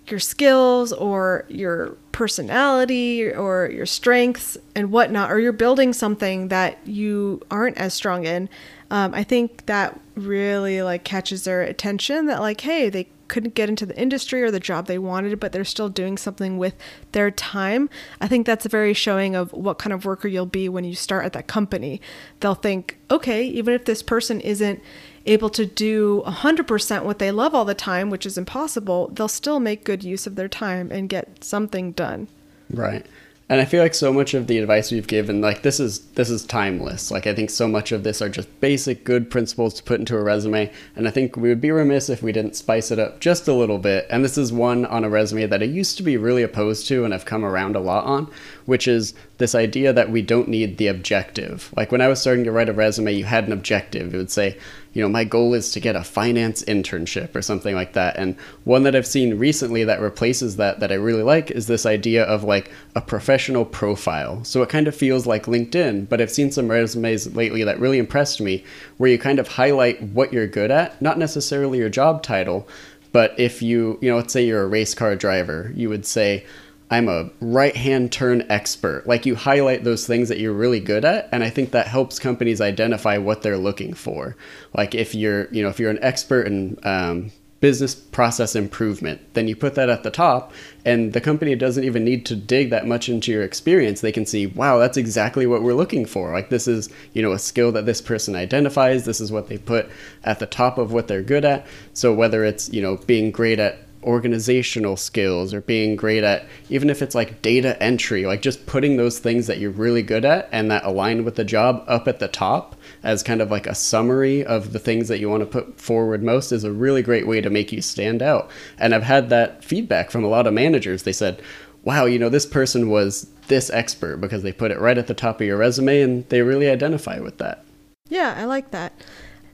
your 0.07 0.19
skills 0.19 0.91
or 0.91 1.45
your 1.47 1.95
personality 2.11 3.31
or 3.31 3.69
your 3.71 3.85
strengths 3.85 4.57
and 4.75 4.91
whatnot, 4.91 5.31
or 5.31 5.39
you're 5.39 5.51
building 5.51 5.93
something 5.93 6.47
that 6.47 6.79
you 6.85 7.41
aren't 7.51 7.77
as 7.77 7.93
strong 7.93 8.25
in, 8.25 8.49
um, 8.91 9.13
I 9.13 9.23
think 9.23 9.67
that 9.67 9.99
really 10.15 10.81
like 10.81 11.03
catches 11.03 11.43
their 11.43 11.61
attention 11.61 12.25
that 12.25 12.39
like, 12.39 12.61
hey, 12.61 12.89
they 12.89 13.07
couldn't 13.29 13.55
get 13.55 13.69
into 13.69 13.85
the 13.85 13.97
industry 13.97 14.43
or 14.43 14.51
the 14.51 14.59
job 14.59 14.87
they 14.87 14.99
wanted, 14.99 15.39
but 15.39 15.51
they're 15.51 15.63
still 15.63 15.87
doing 15.89 16.17
something 16.17 16.57
with 16.57 16.75
their 17.13 17.31
time. 17.31 17.89
I 18.19 18.27
think 18.27 18.45
that's 18.45 18.65
a 18.65 18.69
very 18.69 18.93
showing 18.93 19.35
of 19.35 19.53
what 19.53 19.79
kind 19.79 19.93
of 19.93 20.03
worker 20.03 20.27
you'll 20.27 20.45
be 20.45 20.67
when 20.67 20.83
you 20.83 20.95
start 20.95 21.25
at 21.25 21.33
that 21.33 21.47
company. 21.47 22.01
They'll 22.41 22.55
think, 22.55 22.97
okay, 23.09 23.45
even 23.45 23.73
if 23.73 23.85
this 23.85 24.03
person 24.03 24.41
isn't 24.41 24.81
able 25.25 25.49
to 25.51 25.65
do 25.65 26.23
100% 26.25 27.03
what 27.03 27.19
they 27.19 27.31
love 27.31 27.55
all 27.55 27.65
the 27.65 27.73
time, 27.73 28.09
which 28.09 28.25
is 28.25 28.37
impossible, 28.37 29.09
they'll 29.13 29.27
still 29.27 29.59
make 29.59 29.83
good 29.83 30.03
use 30.03 30.27
of 30.27 30.35
their 30.35 30.47
time 30.49 30.91
and 30.91 31.07
get 31.07 31.43
something 31.43 31.91
done. 31.93 32.27
Right. 32.71 33.05
And 33.51 33.59
I 33.59 33.65
feel 33.65 33.81
like 33.81 33.95
so 33.95 34.13
much 34.13 34.35
of 34.35 34.45
the 34.45 34.59
advice 34.59 34.91
we've 34.91 35.07
given, 35.07 35.41
like 35.41 35.63
this 35.63 35.79
is 35.79 36.01
this 36.11 36.29
is 36.29 36.45
timeless. 36.45 37.09
Like 37.09 37.25
I 37.25 37.33
think 37.33 37.49
so 37.49 37.67
much 37.67 37.91
of 37.91 38.03
this 38.03 38.21
are 38.21 38.29
just 38.29 38.47
basic 38.59 39.03
good 39.03 39.31
principles 39.31 39.73
to 39.73 39.83
put 39.83 39.99
into 39.99 40.15
a 40.15 40.23
resume. 40.23 40.71
And 40.95 41.07
I 41.07 41.11
think 41.11 41.35
we 41.35 41.49
would 41.49 41.59
be 41.59 41.71
remiss 41.71 42.09
if 42.09 42.21
we 42.21 42.31
didn't 42.31 42.55
spice 42.55 42.91
it 42.91 42.99
up 42.99 43.19
just 43.19 43.47
a 43.47 43.53
little 43.53 43.79
bit. 43.79 44.05
And 44.11 44.23
this 44.23 44.37
is 44.37 44.53
one 44.53 44.85
on 44.85 45.03
a 45.03 45.09
resume 45.09 45.47
that 45.47 45.63
I 45.63 45.65
used 45.65 45.97
to 45.97 46.03
be 46.03 46.15
really 46.15 46.43
opposed 46.43 46.87
to 46.89 47.03
and 47.03 47.11
I've 47.11 47.25
come 47.25 47.43
around 47.43 47.75
a 47.75 47.79
lot 47.79 48.05
on, 48.05 48.31
which 48.65 48.87
is 48.87 49.15
this 49.39 49.55
idea 49.55 49.93
that 49.93 50.11
we 50.11 50.21
don't 50.21 50.49
need 50.49 50.77
the 50.77 50.87
objective. 50.87 51.73
Like 51.75 51.91
when 51.91 52.01
I 52.01 52.09
was 52.09 52.19
starting 52.19 52.43
to 52.43 52.51
write 52.51 52.69
a 52.69 52.73
resume, 52.73 53.13
you 53.13 53.23
had 53.23 53.47
an 53.47 53.53
objective. 53.53 54.13
It 54.13 54.17
would 54.17 54.29
say, 54.29 54.57
you 54.93 55.01
know, 55.01 55.07
my 55.07 55.23
goal 55.23 55.53
is 55.53 55.71
to 55.71 55.79
get 55.79 55.95
a 55.95 56.03
finance 56.03 56.61
internship 56.63 57.33
or 57.35 57.41
something 57.41 57.73
like 57.73 57.93
that. 57.93 58.17
And 58.17 58.35
one 58.65 58.83
that 58.83 58.97
I've 58.97 59.07
seen 59.07 59.39
recently 59.39 59.85
that 59.85 60.01
replaces 60.01 60.57
that 60.57 60.81
that 60.81 60.91
I 60.91 60.95
really 60.95 61.23
like 61.23 61.51
is 61.51 61.67
this 61.67 61.85
idea 61.85 62.25
of 62.25 62.43
like 62.43 62.69
a 62.95 63.01
professional 63.01 63.63
profile. 63.63 64.43
So 64.43 64.61
it 64.61 64.69
kind 64.69 64.89
of 64.89 64.95
feels 64.95 65.25
like 65.25 65.45
LinkedIn, 65.45 66.09
but 66.09 66.19
I've 66.19 66.31
seen 66.31 66.51
some 66.51 66.67
resumes 66.67 67.33
lately 67.33 67.63
that 67.63 67.79
really 67.79 67.97
impressed 67.97 68.41
me 68.41 68.65
where 68.97 69.09
you 69.09 69.17
kind 69.17 69.39
of 69.39 69.47
highlight 69.47 70.03
what 70.03 70.33
you're 70.33 70.47
good 70.47 70.69
at, 70.69 71.01
not 71.01 71.17
necessarily 71.17 71.77
your 71.77 71.89
job 71.89 72.23
title, 72.23 72.67
but 73.13 73.39
if 73.39 73.61
you, 73.61 73.97
you 74.01 74.09
know, 74.09 74.17
let's 74.17 74.33
say 74.33 74.45
you're 74.45 74.63
a 74.63 74.67
race 74.67 74.93
car 74.93 75.15
driver, 75.15 75.71
you 75.75 75.87
would 75.87 76.05
say, 76.05 76.45
I'm 76.91 77.07
a 77.07 77.29
right 77.39 77.75
hand 77.75 78.11
turn 78.11 78.45
expert. 78.49 79.05
Like 79.05 79.25
you 79.25 79.35
highlight 79.35 79.83
those 79.83 80.07
things 80.07 80.29
that 80.29 80.39
you're 80.39 80.53
really 80.53 80.79
good 80.79 81.05
at. 81.05 81.29
And 81.31 81.43
I 81.43 81.49
think 81.49 81.71
that 81.71 81.87
helps 81.87 82.17
companies 82.17 82.61
identify 82.61 83.17
what 83.17 83.41
they're 83.41 83.57
looking 83.57 83.93
for. 83.93 84.35
Like 84.75 84.95
if 84.95 85.13
you're, 85.13 85.51
you 85.53 85.61
know, 85.61 85.69
if 85.69 85.79
you're 85.79 85.91
an 85.91 85.99
expert 86.01 86.47
in 86.47 86.79
um, 86.83 87.31
business 87.59 87.93
process 87.93 88.55
improvement, 88.55 89.21
then 89.33 89.47
you 89.47 89.55
put 89.55 89.75
that 89.75 89.89
at 89.89 90.01
the 90.01 90.09
top. 90.09 90.51
And 90.83 91.13
the 91.13 91.21
company 91.21 91.55
doesn't 91.55 91.83
even 91.83 92.03
need 92.03 92.25
to 92.27 92.35
dig 92.35 92.69
that 92.71 92.87
much 92.87 93.07
into 93.07 93.31
your 93.31 93.43
experience. 93.43 94.01
They 94.01 94.11
can 94.11 94.25
see, 94.25 94.47
wow, 94.47 94.79
that's 94.79 94.97
exactly 94.97 95.45
what 95.45 95.61
we're 95.61 95.73
looking 95.73 96.05
for. 96.05 96.31
Like 96.31 96.49
this 96.49 96.67
is, 96.67 96.89
you 97.13 97.21
know, 97.21 97.33
a 97.33 97.39
skill 97.39 97.71
that 97.73 97.85
this 97.85 98.01
person 98.01 98.35
identifies. 98.35 99.05
This 99.05 99.21
is 99.21 99.31
what 99.31 99.47
they 99.47 99.57
put 99.57 99.89
at 100.23 100.39
the 100.39 100.45
top 100.47 100.77
of 100.79 100.91
what 100.91 101.07
they're 101.07 101.21
good 101.21 101.45
at. 101.45 101.67
So 101.93 102.13
whether 102.13 102.43
it's, 102.43 102.69
you 102.69 102.81
know, 102.81 102.97
being 102.97 103.29
great 103.29 103.59
at 103.59 103.77
organizational 104.03 104.95
skills 104.95 105.53
or 105.53 105.61
being 105.61 105.95
great 105.95 106.23
at 106.23 106.45
even 106.69 106.89
if 106.89 107.01
it's 107.01 107.15
like 107.15 107.41
data 107.41 107.81
entry 107.83 108.25
like 108.25 108.41
just 108.41 108.65
putting 108.65 108.95
those 108.95 109.19
things 109.19 109.45
that 109.47 109.59
you're 109.59 109.71
really 109.71 110.01
good 110.01 110.23
at 110.23 110.47
and 110.53 110.71
that 110.71 110.83
align 110.85 111.25
with 111.25 111.35
the 111.35 111.43
job 111.43 111.83
up 111.85 112.07
at 112.07 112.19
the 112.19 112.27
top 112.29 112.77
as 113.03 113.21
kind 113.23 113.41
of 113.41 113.51
like 113.51 113.67
a 113.67 113.75
summary 113.75 114.43
of 114.45 114.71
the 114.71 114.79
things 114.79 115.09
that 115.09 115.19
you 115.19 115.29
want 115.29 115.41
to 115.41 115.45
put 115.45 115.79
forward 115.79 116.23
most 116.23 116.53
is 116.53 116.63
a 116.63 116.71
really 116.71 117.01
great 117.01 117.27
way 117.27 117.41
to 117.41 117.49
make 117.49 117.73
you 117.73 117.81
stand 117.81 118.21
out. 118.21 118.49
And 118.77 118.95
i've 118.95 119.03
had 119.03 119.29
that 119.29 119.63
feedback 119.65 120.11
from 120.11 120.23
a 120.23 120.29
lot 120.29 120.47
of 120.47 120.53
managers. 120.53 121.03
They 121.03 121.13
said 121.13 121.41
wow 121.83 122.05
you 122.05 122.19
know 122.19 122.29
this 122.29 122.45
person 122.45 122.89
was 122.89 123.29
this 123.47 123.69
expert 123.71 124.17
because 124.17 124.43
they 124.43 124.53
put 124.53 124.71
it 124.71 124.79
right 124.79 124.97
at 124.97 125.07
the 125.07 125.13
top 125.13 125.41
of 125.41 125.47
your 125.47 125.57
resume 125.57 126.01
and 126.01 126.29
they 126.29 126.41
really 126.41 126.69
identify 126.69 127.19
with 127.19 127.37
that. 127.39 127.65
Yeah 128.07 128.33
i 128.37 128.45
like 128.45 128.71
that. 128.71 128.93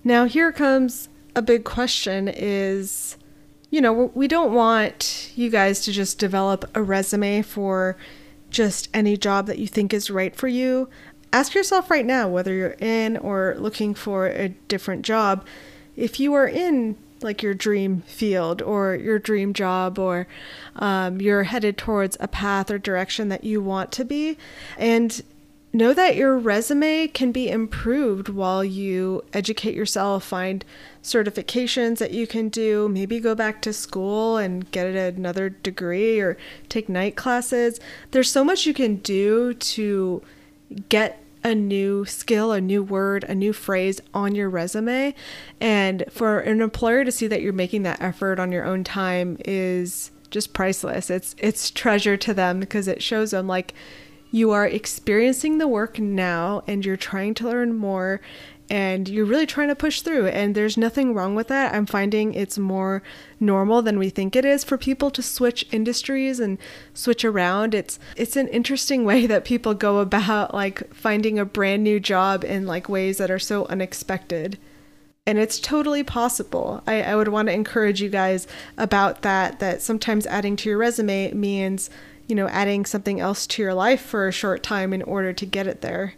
Now 0.03 0.25
here 0.25 0.51
comes 0.51 1.10
a 1.36 1.41
big 1.41 1.63
question 1.65 2.27
is 2.27 3.17
you 3.75 3.81
know, 3.81 4.09
we 4.15 4.29
don't 4.29 4.53
want 4.53 5.33
you 5.35 5.49
guys 5.49 5.81
to 5.81 5.91
just 5.91 6.17
develop 6.17 6.63
a 6.75 6.81
resume 6.81 7.41
for 7.41 7.97
just 8.49 8.88
any 8.93 9.17
job 9.17 9.47
that 9.47 9.59
you 9.59 9.67
think 9.67 9.93
is 9.93 10.09
right 10.09 10.33
for 10.33 10.47
you. 10.47 10.88
Ask 11.33 11.53
yourself 11.53 11.91
right 11.91 12.05
now 12.05 12.29
whether 12.29 12.53
you're 12.53 12.77
in 12.79 13.17
or 13.17 13.53
looking 13.57 13.93
for 13.93 14.27
a 14.27 14.47
different 14.69 15.01
job. 15.01 15.45
If 15.97 16.21
you 16.21 16.33
are 16.35 16.47
in 16.47 16.95
like 17.19 17.43
your 17.43 17.53
dream 17.53 18.03
field 18.03 18.61
or 18.61 18.95
your 18.95 19.19
dream 19.19 19.51
job, 19.51 19.99
or 19.99 20.25
um, 20.77 21.19
you're 21.19 21.43
headed 21.43 21.77
towards 21.77 22.15
a 22.21 22.29
path 22.29 22.71
or 22.71 22.77
direction 22.77 23.27
that 23.27 23.43
you 23.43 23.61
want 23.61 23.91
to 23.91 24.05
be, 24.05 24.38
and 24.77 25.21
know 25.75 25.93
that 25.93 26.15
your 26.15 26.38
resume 26.38 27.07
can 27.07 27.31
be 27.31 27.49
improved 27.49 28.29
while 28.29 28.63
you 28.63 29.23
educate 29.33 29.75
yourself, 29.75 30.23
find 30.23 30.65
certifications 31.03 31.99
that 31.99 32.11
you 32.11 32.25
can 32.25 32.49
do, 32.49 32.89
maybe 32.89 33.19
go 33.19 33.35
back 33.35 33.61
to 33.61 33.73
school 33.73 34.38
and 34.38 34.69
get 34.71 34.88
another 34.88 35.49
degree 35.49 36.19
or 36.19 36.38
take 36.69 36.89
night 36.89 37.15
classes. 37.15 37.79
There's 38.11 38.31
so 38.31 38.43
much 38.43 38.65
you 38.65 38.73
can 38.73 38.97
do 38.97 39.53
to 39.53 40.21
get 40.89 41.21
a 41.43 41.53
new 41.53 42.05
skill, 42.05 42.51
a 42.51 42.59
new 42.59 42.81
word, 42.81 43.23
a 43.25 43.35
new 43.35 43.53
phrase 43.53 44.01
on 44.15 44.33
your 44.33 44.49
resume. 44.49 45.13
And 45.61 46.03
for 46.09 46.39
an 46.39 46.59
employer 46.59 47.05
to 47.05 47.11
see 47.11 47.27
that 47.27 47.43
you're 47.43 47.53
making 47.53 47.83
that 47.83 48.01
effort 48.01 48.39
on 48.39 48.51
your 48.51 48.65
own 48.65 48.83
time 48.83 49.38
is 49.45 50.09
just 50.31 50.53
priceless. 50.53 51.11
It's 51.11 51.35
it's 51.38 51.69
treasure 51.69 52.17
to 52.17 52.33
them 52.33 52.59
because 52.59 52.88
it 52.88 53.03
shows 53.03 53.29
them 53.29 53.47
like 53.47 53.75
you 54.36 54.52
are 54.52 54.67
experiencing 54.67 55.60
the 55.60 55.67
work 55.67 55.98
now 55.98 56.62
and 56.67 56.86
you're 56.86 56.98
trying 56.98 57.34
to 57.34 57.48
learn 57.48 57.74
more 57.74 58.19
and 58.69 59.08
you're 59.08 59.24
really 59.24 59.45
trying 59.45 59.69
to 59.69 59.76
push 59.76 60.02
through. 60.02 60.28
And 60.28 60.54
there's 60.54 60.76
nothing 60.76 61.13
wrong 61.13 61.36
with 61.36 61.48
that. 61.48 61.74
I'm 61.74 61.86
finding 61.86 62.34
it's 62.34 62.58
more 62.58 63.02
normal 63.39 63.82
than 63.82 63.98
we 63.98 64.10
think 64.10 64.36
it 64.36 64.43
is 64.43 64.65
for 64.65 64.78
people 64.78 65.10
to 65.12 65.21
switch 65.21 65.65
industries 65.71 66.41
and 66.41 66.58
switch 66.93 67.24
around. 67.24 67.74
It's 67.74 67.98
it's 68.17 68.36
an 68.36 68.50
interesting 68.50 69.06
way 69.10 69.26
that 69.26 69.45
people 69.45 69.74
go 69.74 70.00
about 70.00 70.54
like 70.54 70.93
finding 70.93 71.39
a 71.39 71.45
brand 71.45 71.86
new 71.86 72.02
job 72.02 72.43
in 72.43 72.67
like 72.67 72.89
ways 72.89 73.19
that 73.19 73.32
are 73.32 73.39
so 73.39 73.65
unexpected. 73.67 74.58
And 75.26 75.39
it's 75.39 75.60
totally 75.60 76.04
possible. 76.04 76.84
I, 76.86 77.02
I 77.02 77.15
would 77.15 77.30
want 77.30 77.48
to 77.48 77.54
encourage 77.54 78.02
you 78.02 78.10
guys 78.10 78.48
about 78.78 79.21
that 79.21 79.60
that 79.60 79.82
sometimes 79.82 80.28
adding 80.28 80.58
to 80.58 80.69
your 80.69 80.78
resume 80.78 81.32
means 81.32 81.89
you 82.27 82.35
know, 82.35 82.47
adding 82.47 82.85
something 82.85 83.19
else 83.19 83.45
to 83.47 83.61
your 83.61 83.73
life 83.73 84.01
for 84.01 84.27
a 84.27 84.31
short 84.31 84.63
time 84.63 84.93
in 84.93 85.01
order 85.03 85.33
to 85.33 85.45
get 85.45 85.67
it 85.67 85.81
there. 85.81 86.13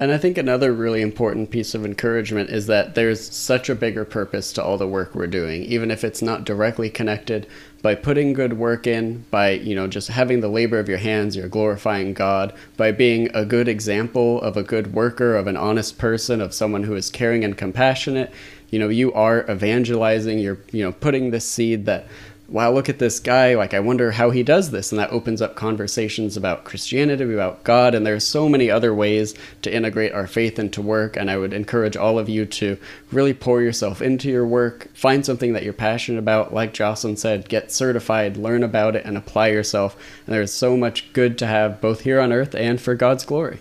And 0.00 0.12
I 0.12 0.18
think 0.18 0.38
another 0.38 0.72
really 0.72 1.00
important 1.00 1.50
piece 1.50 1.74
of 1.74 1.84
encouragement 1.84 2.50
is 2.50 2.66
that 2.66 2.94
there's 2.94 3.34
such 3.34 3.68
a 3.68 3.74
bigger 3.74 4.04
purpose 4.04 4.52
to 4.52 4.62
all 4.62 4.78
the 4.78 4.86
work 4.86 5.12
we're 5.12 5.26
doing, 5.26 5.64
even 5.64 5.90
if 5.90 6.04
it's 6.04 6.22
not 6.22 6.44
directly 6.44 6.88
connected. 6.88 7.48
By 7.82 7.96
putting 7.96 8.32
good 8.32 8.58
work 8.58 8.86
in, 8.86 9.24
by 9.30 9.50
you 9.50 9.74
know 9.74 9.88
just 9.88 10.08
having 10.08 10.40
the 10.40 10.48
labor 10.48 10.78
of 10.78 10.88
your 10.88 10.98
hands, 10.98 11.34
you're 11.34 11.48
glorifying 11.48 12.14
God. 12.14 12.52
By 12.76 12.92
being 12.92 13.28
a 13.34 13.44
good 13.44 13.66
example 13.66 14.40
of 14.40 14.56
a 14.56 14.62
good 14.62 14.94
worker, 14.94 15.34
of 15.34 15.48
an 15.48 15.56
honest 15.56 15.98
person, 15.98 16.40
of 16.40 16.54
someone 16.54 16.84
who 16.84 16.94
is 16.94 17.10
caring 17.10 17.44
and 17.44 17.56
compassionate, 17.56 18.32
you 18.70 18.78
know 18.78 18.88
you 18.88 19.12
are 19.14 19.44
evangelizing. 19.50 20.38
You're 20.38 20.58
you 20.70 20.84
know 20.84 20.92
putting 20.92 21.30
this 21.30 21.48
seed 21.48 21.86
that 21.86 22.06
wow, 22.48 22.72
look 22.72 22.88
at 22.88 22.98
this 22.98 23.20
guy. 23.20 23.54
Like, 23.54 23.74
I 23.74 23.80
wonder 23.80 24.10
how 24.10 24.30
he 24.30 24.42
does 24.42 24.70
this. 24.70 24.90
And 24.90 24.98
that 24.98 25.12
opens 25.12 25.42
up 25.42 25.54
conversations 25.54 26.36
about 26.36 26.64
Christianity, 26.64 27.34
about 27.34 27.62
God. 27.62 27.94
And 27.94 28.06
there's 28.06 28.26
so 28.26 28.48
many 28.48 28.70
other 28.70 28.94
ways 28.94 29.34
to 29.62 29.74
integrate 29.74 30.12
our 30.12 30.26
faith 30.26 30.58
into 30.58 30.80
work. 30.80 31.16
And 31.16 31.30
I 31.30 31.36
would 31.36 31.52
encourage 31.52 31.96
all 31.96 32.18
of 32.18 32.28
you 32.28 32.46
to 32.46 32.78
really 33.12 33.34
pour 33.34 33.60
yourself 33.60 34.00
into 34.00 34.28
your 34.30 34.46
work, 34.46 34.88
find 34.94 35.24
something 35.24 35.52
that 35.52 35.62
you're 35.62 35.74
passionate 35.74 36.18
about. 36.18 36.54
Like 36.54 36.72
Jocelyn 36.72 37.16
said, 37.16 37.48
get 37.48 37.70
certified, 37.70 38.38
learn 38.38 38.62
about 38.62 38.96
it, 38.96 39.04
and 39.04 39.16
apply 39.16 39.48
yourself. 39.48 39.96
And 40.26 40.34
there's 40.34 40.52
so 40.52 40.76
much 40.76 41.12
good 41.12 41.36
to 41.38 41.46
have 41.46 41.80
both 41.80 42.00
here 42.00 42.20
on 42.20 42.32
earth 42.32 42.54
and 42.54 42.80
for 42.80 42.94
God's 42.94 43.26
glory. 43.26 43.60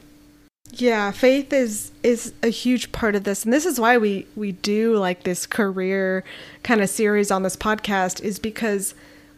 Yeah, 0.72 1.12
faith 1.12 1.54
is 1.54 1.92
is 2.04 2.34
a 2.44 2.50
huge 2.50 2.92
part 2.92 3.16
of 3.16 3.24
this 3.24 3.44
and 3.44 3.54
this 3.54 3.66
is 3.66 3.80
why 3.80 3.98
we 3.98 4.28
we 4.36 4.52
do 4.52 4.98
like 4.98 5.24
this 5.24 5.46
career 5.46 6.24
kind 6.64 6.82
of 6.82 6.90
series 6.90 7.32
on 7.32 7.44
this 7.44 7.56
podcast 7.56 8.22
is 8.22 8.38
because 8.38 8.94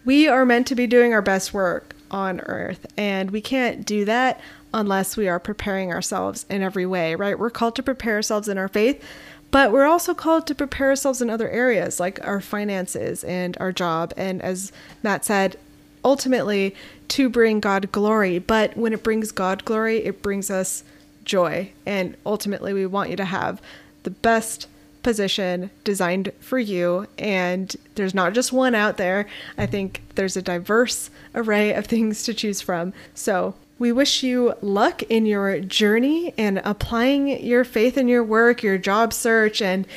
we 0.06 0.28
are 0.28 0.46
meant 0.46 0.68
to 0.68 0.76
be 0.76 0.88
doing 0.88 1.14
our 1.14 1.22
best 1.22 1.54
work 1.54 1.96
on 2.12 2.40
earth 2.42 2.88
and 2.98 3.32
we 3.32 3.42
can't 3.42 3.86
do 3.86 4.06
that 4.06 4.40
unless 4.74 5.16
we 5.18 5.28
are 5.28 5.40
preparing 5.40 5.92
ourselves 5.92 6.46
in 6.50 6.62
every 6.62 6.86
way, 6.86 7.16
right? 7.16 7.38
We're 7.40 7.50
called 7.52 7.76
to 7.78 7.84
prepare 7.84 8.16
ourselves 8.16 8.48
in 8.48 8.58
our 8.58 8.68
faith, 8.68 9.04
But 9.52 9.72
we're 9.72 9.86
also 9.88 10.14
called 10.14 10.46
to 10.48 10.56
prepare 10.56 10.90
ourselves 10.90 11.22
in 11.22 11.30
other 11.30 11.50
areas 11.50 12.00
like 12.00 12.20
our 12.26 12.40
finances 12.42 13.24
and 13.24 13.58
our 13.60 13.72
job. 13.72 14.14
And 14.18 14.42
as 14.42 14.72
Matt 15.02 15.26
said, 15.26 15.58
ultimately 16.06 16.76
to 17.10 17.30
bring 17.30 17.60
God 17.60 17.92
glory. 17.92 18.40
But 18.40 18.78
when 18.78 18.94
it 18.94 19.04
brings 19.04 19.32
God 19.32 19.66
glory, 19.66 19.98
it 20.06 20.22
brings 20.22 20.52
us 20.52 20.84
joy. 21.30 21.72
And 21.86 22.18
ultimately, 22.26 22.74
we 22.74 22.86
want 22.86 23.12
you 23.12 23.16
to 23.16 23.26
have 23.26 23.62
the 24.04 24.10
best 24.10 24.68
position 25.04 25.70
designed 25.84 26.32
for 26.40 26.60
you. 26.60 27.08
And 27.18 27.74
there's 27.96 28.16
not 28.16 28.34
just 28.34 28.52
one 28.52 28.76
out 28.76 28.98
there. 28.98 29.28
I 29.58 29.66
think 29.66 30.02
there's 30.16 30.36
a 30.36 30.42
diverse 30.42 31.10
array 31.34 31.74
of 31.74 31.86
things 31.86 32.24
to 32.24 32.34
choose 32.34 32.62
from. 32.62 32.94
So 33.14 33.54
we 33.78 33.92
wish 33.92 34.24
you 34.24 34.56
luck 34.62 35.04
in 35.04 35.26
your 35.26 35.60
journey 35.62 36.34
and 36.38 36.62
applying 36.66 37.42
your 37.44 37.64
faith 37.64 37.98
in 37.98 38.08
your 38.08 38.24
work, 38.24 38.64
your 38.64 38.78
job 38.78 39.14
search, 39.14 39.62
and 39.62 39.88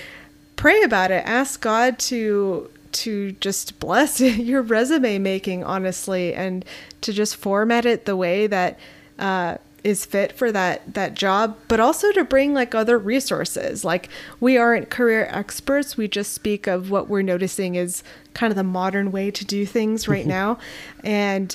pray 0.54 0.82
about 0.82 1.10
it. 1.10 1.24
Ask 1.26 1.60
God 1.60 1.98
to 2.10 2.70
to 2.92 3.32
just 3.32 3.80
bless 3.80 4.20
your 4.50 4.60
resume 4.60 5.18
making, 5.18 5.64
honestly, 5.64 6.34
and 6.34 6.62
to 7.00 7.12
just 7.12 7.36
format 7.36 7.86
it 7.86 8.04
the 8.04 8.14
way 8.14 8.46
that 8.46 8.78
uh, 9.18 9.56
is 9.84 10.04
fit 10.04 10.32
for 10.32 10.52
that 10.52 10.94
that 10.94 11.14
job 11.14 11.56
but 11.68 11.80
also 11.80 12.12
to 12.12 12.24
bring 12.24 12.54
like 12.54 12.74
other 12.74 12.98
resources. 12.98 13.84
Like 13.84 14.08
we 14.40 14.56
aren't 14.56 14.90
career 14.90 15.28
experts. 15.30 15.96
We 15.96 16.08
just 16.08 16.32
speak 16.32 16.66
of 16.66 16.90
what 16.90 17.08
we're 17.08 17.22
noticing 17.22 17.74
is 17.74 18.02
kind 18.34 18.50
of 18.50 18.56
the 18.56 18.64
modern 18.64 19.12
way 19.12 19.30
to 19.30 19.44
do 19.44 19.66
things 19.66 20.08
right 20.08 20.26
now. 20.40 20.58
And 21.04 21.54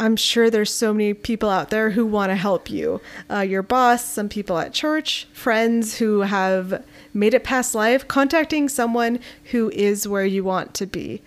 i'm 0.00 0.14
sure 0.14 0.48
there's 0.48 0.72
so 0.72 0.94
many 0.94 1.12
people 1.12 1.50
out 1.50 1.70
there 1.70 1.90
who 1.90 2.06
want 2.06 2.30
to 2.30 2.36
help 2.36 2.70
you. 2.70 3.00
Uh, 3.30 3.40
your 3.40 3.62
boss 3.62 4.04
some 4.04 4.28
people 4.28 4.58
at 4.58 4.72
church 4.72 5.26
friends 5.32 5.98
who 5.98 6.20
have 6.20 6.84
made 7.12 7.34
it 7.34 7.44
past 7.44 7.74
life 7.74 8.06
contacting 8.06 8.68
someone 8.68 9.18
who 9.50 9.70
is 9.70 10.06
where 10.06 10.26
you 10.26 10.44
want 10.44 10.72
to 10.74 10.86
be. 10.86 11.20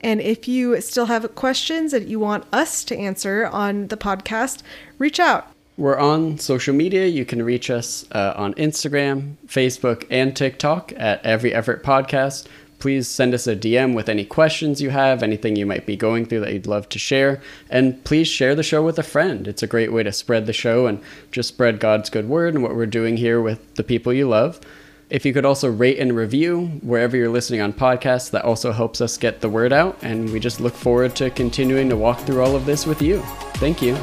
And 0.00 0.20
if 0.20 0.46
you 0.46 0.80
still 0.80 1.06
have 1.06 1.34
questions 1.34 1.92
that 1.92 2.06
you 2.06 2.20
want 2.20 2.44
us 2.52 2.84
to 2.84 2.96
answer 2.96 3.46
on 3.46 3.88
the 3.88 3.96
podcast, 3.96 4.62
reach 4.98 5.18
out. 5.18 5.55
We're 5.76 5.98
on 5.98 6.38
social 6.38 6.74
media. 6.74 7.06
You 7.06 7.26
can 7.26 7.42
reach 7.42 7.70
us 7.70 8.06
uh, 8.12 8.32
on 8.34 8.54
Instagram, 8.54 9.36
Facebook, 9.46 10.06
and 10.10 10.34
TikTok 10.34 10.92
at 10.96 11.24
Every 11.24 11.52
Effort 11.52 11.84
Podcast. 11.84 12.46
Please 12.78 13.08
send 13.08 13.34
us 13.34 13.46
a 13.46 13.56
DM 13.56 13.94
with 13.94 14.08
any 14.08 14.24
questions 14.24 14.80
you 14.80 14.90
have, 14.90 15.22
anything 15.22 15.56
you 15.56 15.66
might 15.66 15.86
be 15.86 15.96
going 15.96 16.24
through 16.26 16.40
that 16.40 16.52
you'd 16.52 16.66
love 16.66 16.88
to 16.90 16.98
share. 16.98 17.40
And 17.70 18.02
please 18.04 18.28
share 18.28 18.54
the 18.54 18.62
show 18.62 18.82
with 18.82 18.98
a 18.98 19.02
friend. 19.02 19.46
It's 19.48 19.62
a 19.62 19.66
great 19.66 19.92
way 19.92 20.02
to 20.02 20.12
spread 20.12 20.46
the 20.46 20.52
show 20.52 20.86
and 20.86 21.00
just 21.30 21.48
spread 21.48 21.80
God's 21.80 22.10
good 22.10 22.28
word 22.28 22.54
and 22.54 22.62
what 22.62 22.76
we're 22.76 22.86
doing 22.86 23.16
here 23.16 23.40
with 23.40 23.74
the 23.74 23.84
people 23.84 24.12
you 24.12 24.28
love. 24.28 24.60
If 25.08 25.24
you 25.24 25.32
could 25.32 25.44
also 25.44 25.70
rate 25.70 25.98
and 25.98 26.16
review 26.16 26.66
wherever 26.82 27.16
you're 27.16 27.28
listening 27.28 27.60
on 27.60 27.72
podcasts, 27.72 28.30
that 28.30 28.44
also 28.44 28.72
helps 28.72 29.00
us 29.00 29.16
get 29.16 29.40
the 29.40 29.48
word 29.48 29.72
out. 29.72 29.96
And 30.02 30.30
we 30.30 30.40
just 30.40 30.60
look 30.60 30.74
forward 30.74 31.14
to 31.16 31.30
continuing 31.30 31.88
to 31.90 31.96
walk 31.96 32.20
through 32.20 32.42
all 32.42 32.56
of 32.56 32.66
this 32.66 32.86
with 32.86 33.00
you. 33.00 33.20
Thank 33.54 33.80
you. 33.80 33.94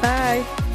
Bye. 0.00 0.65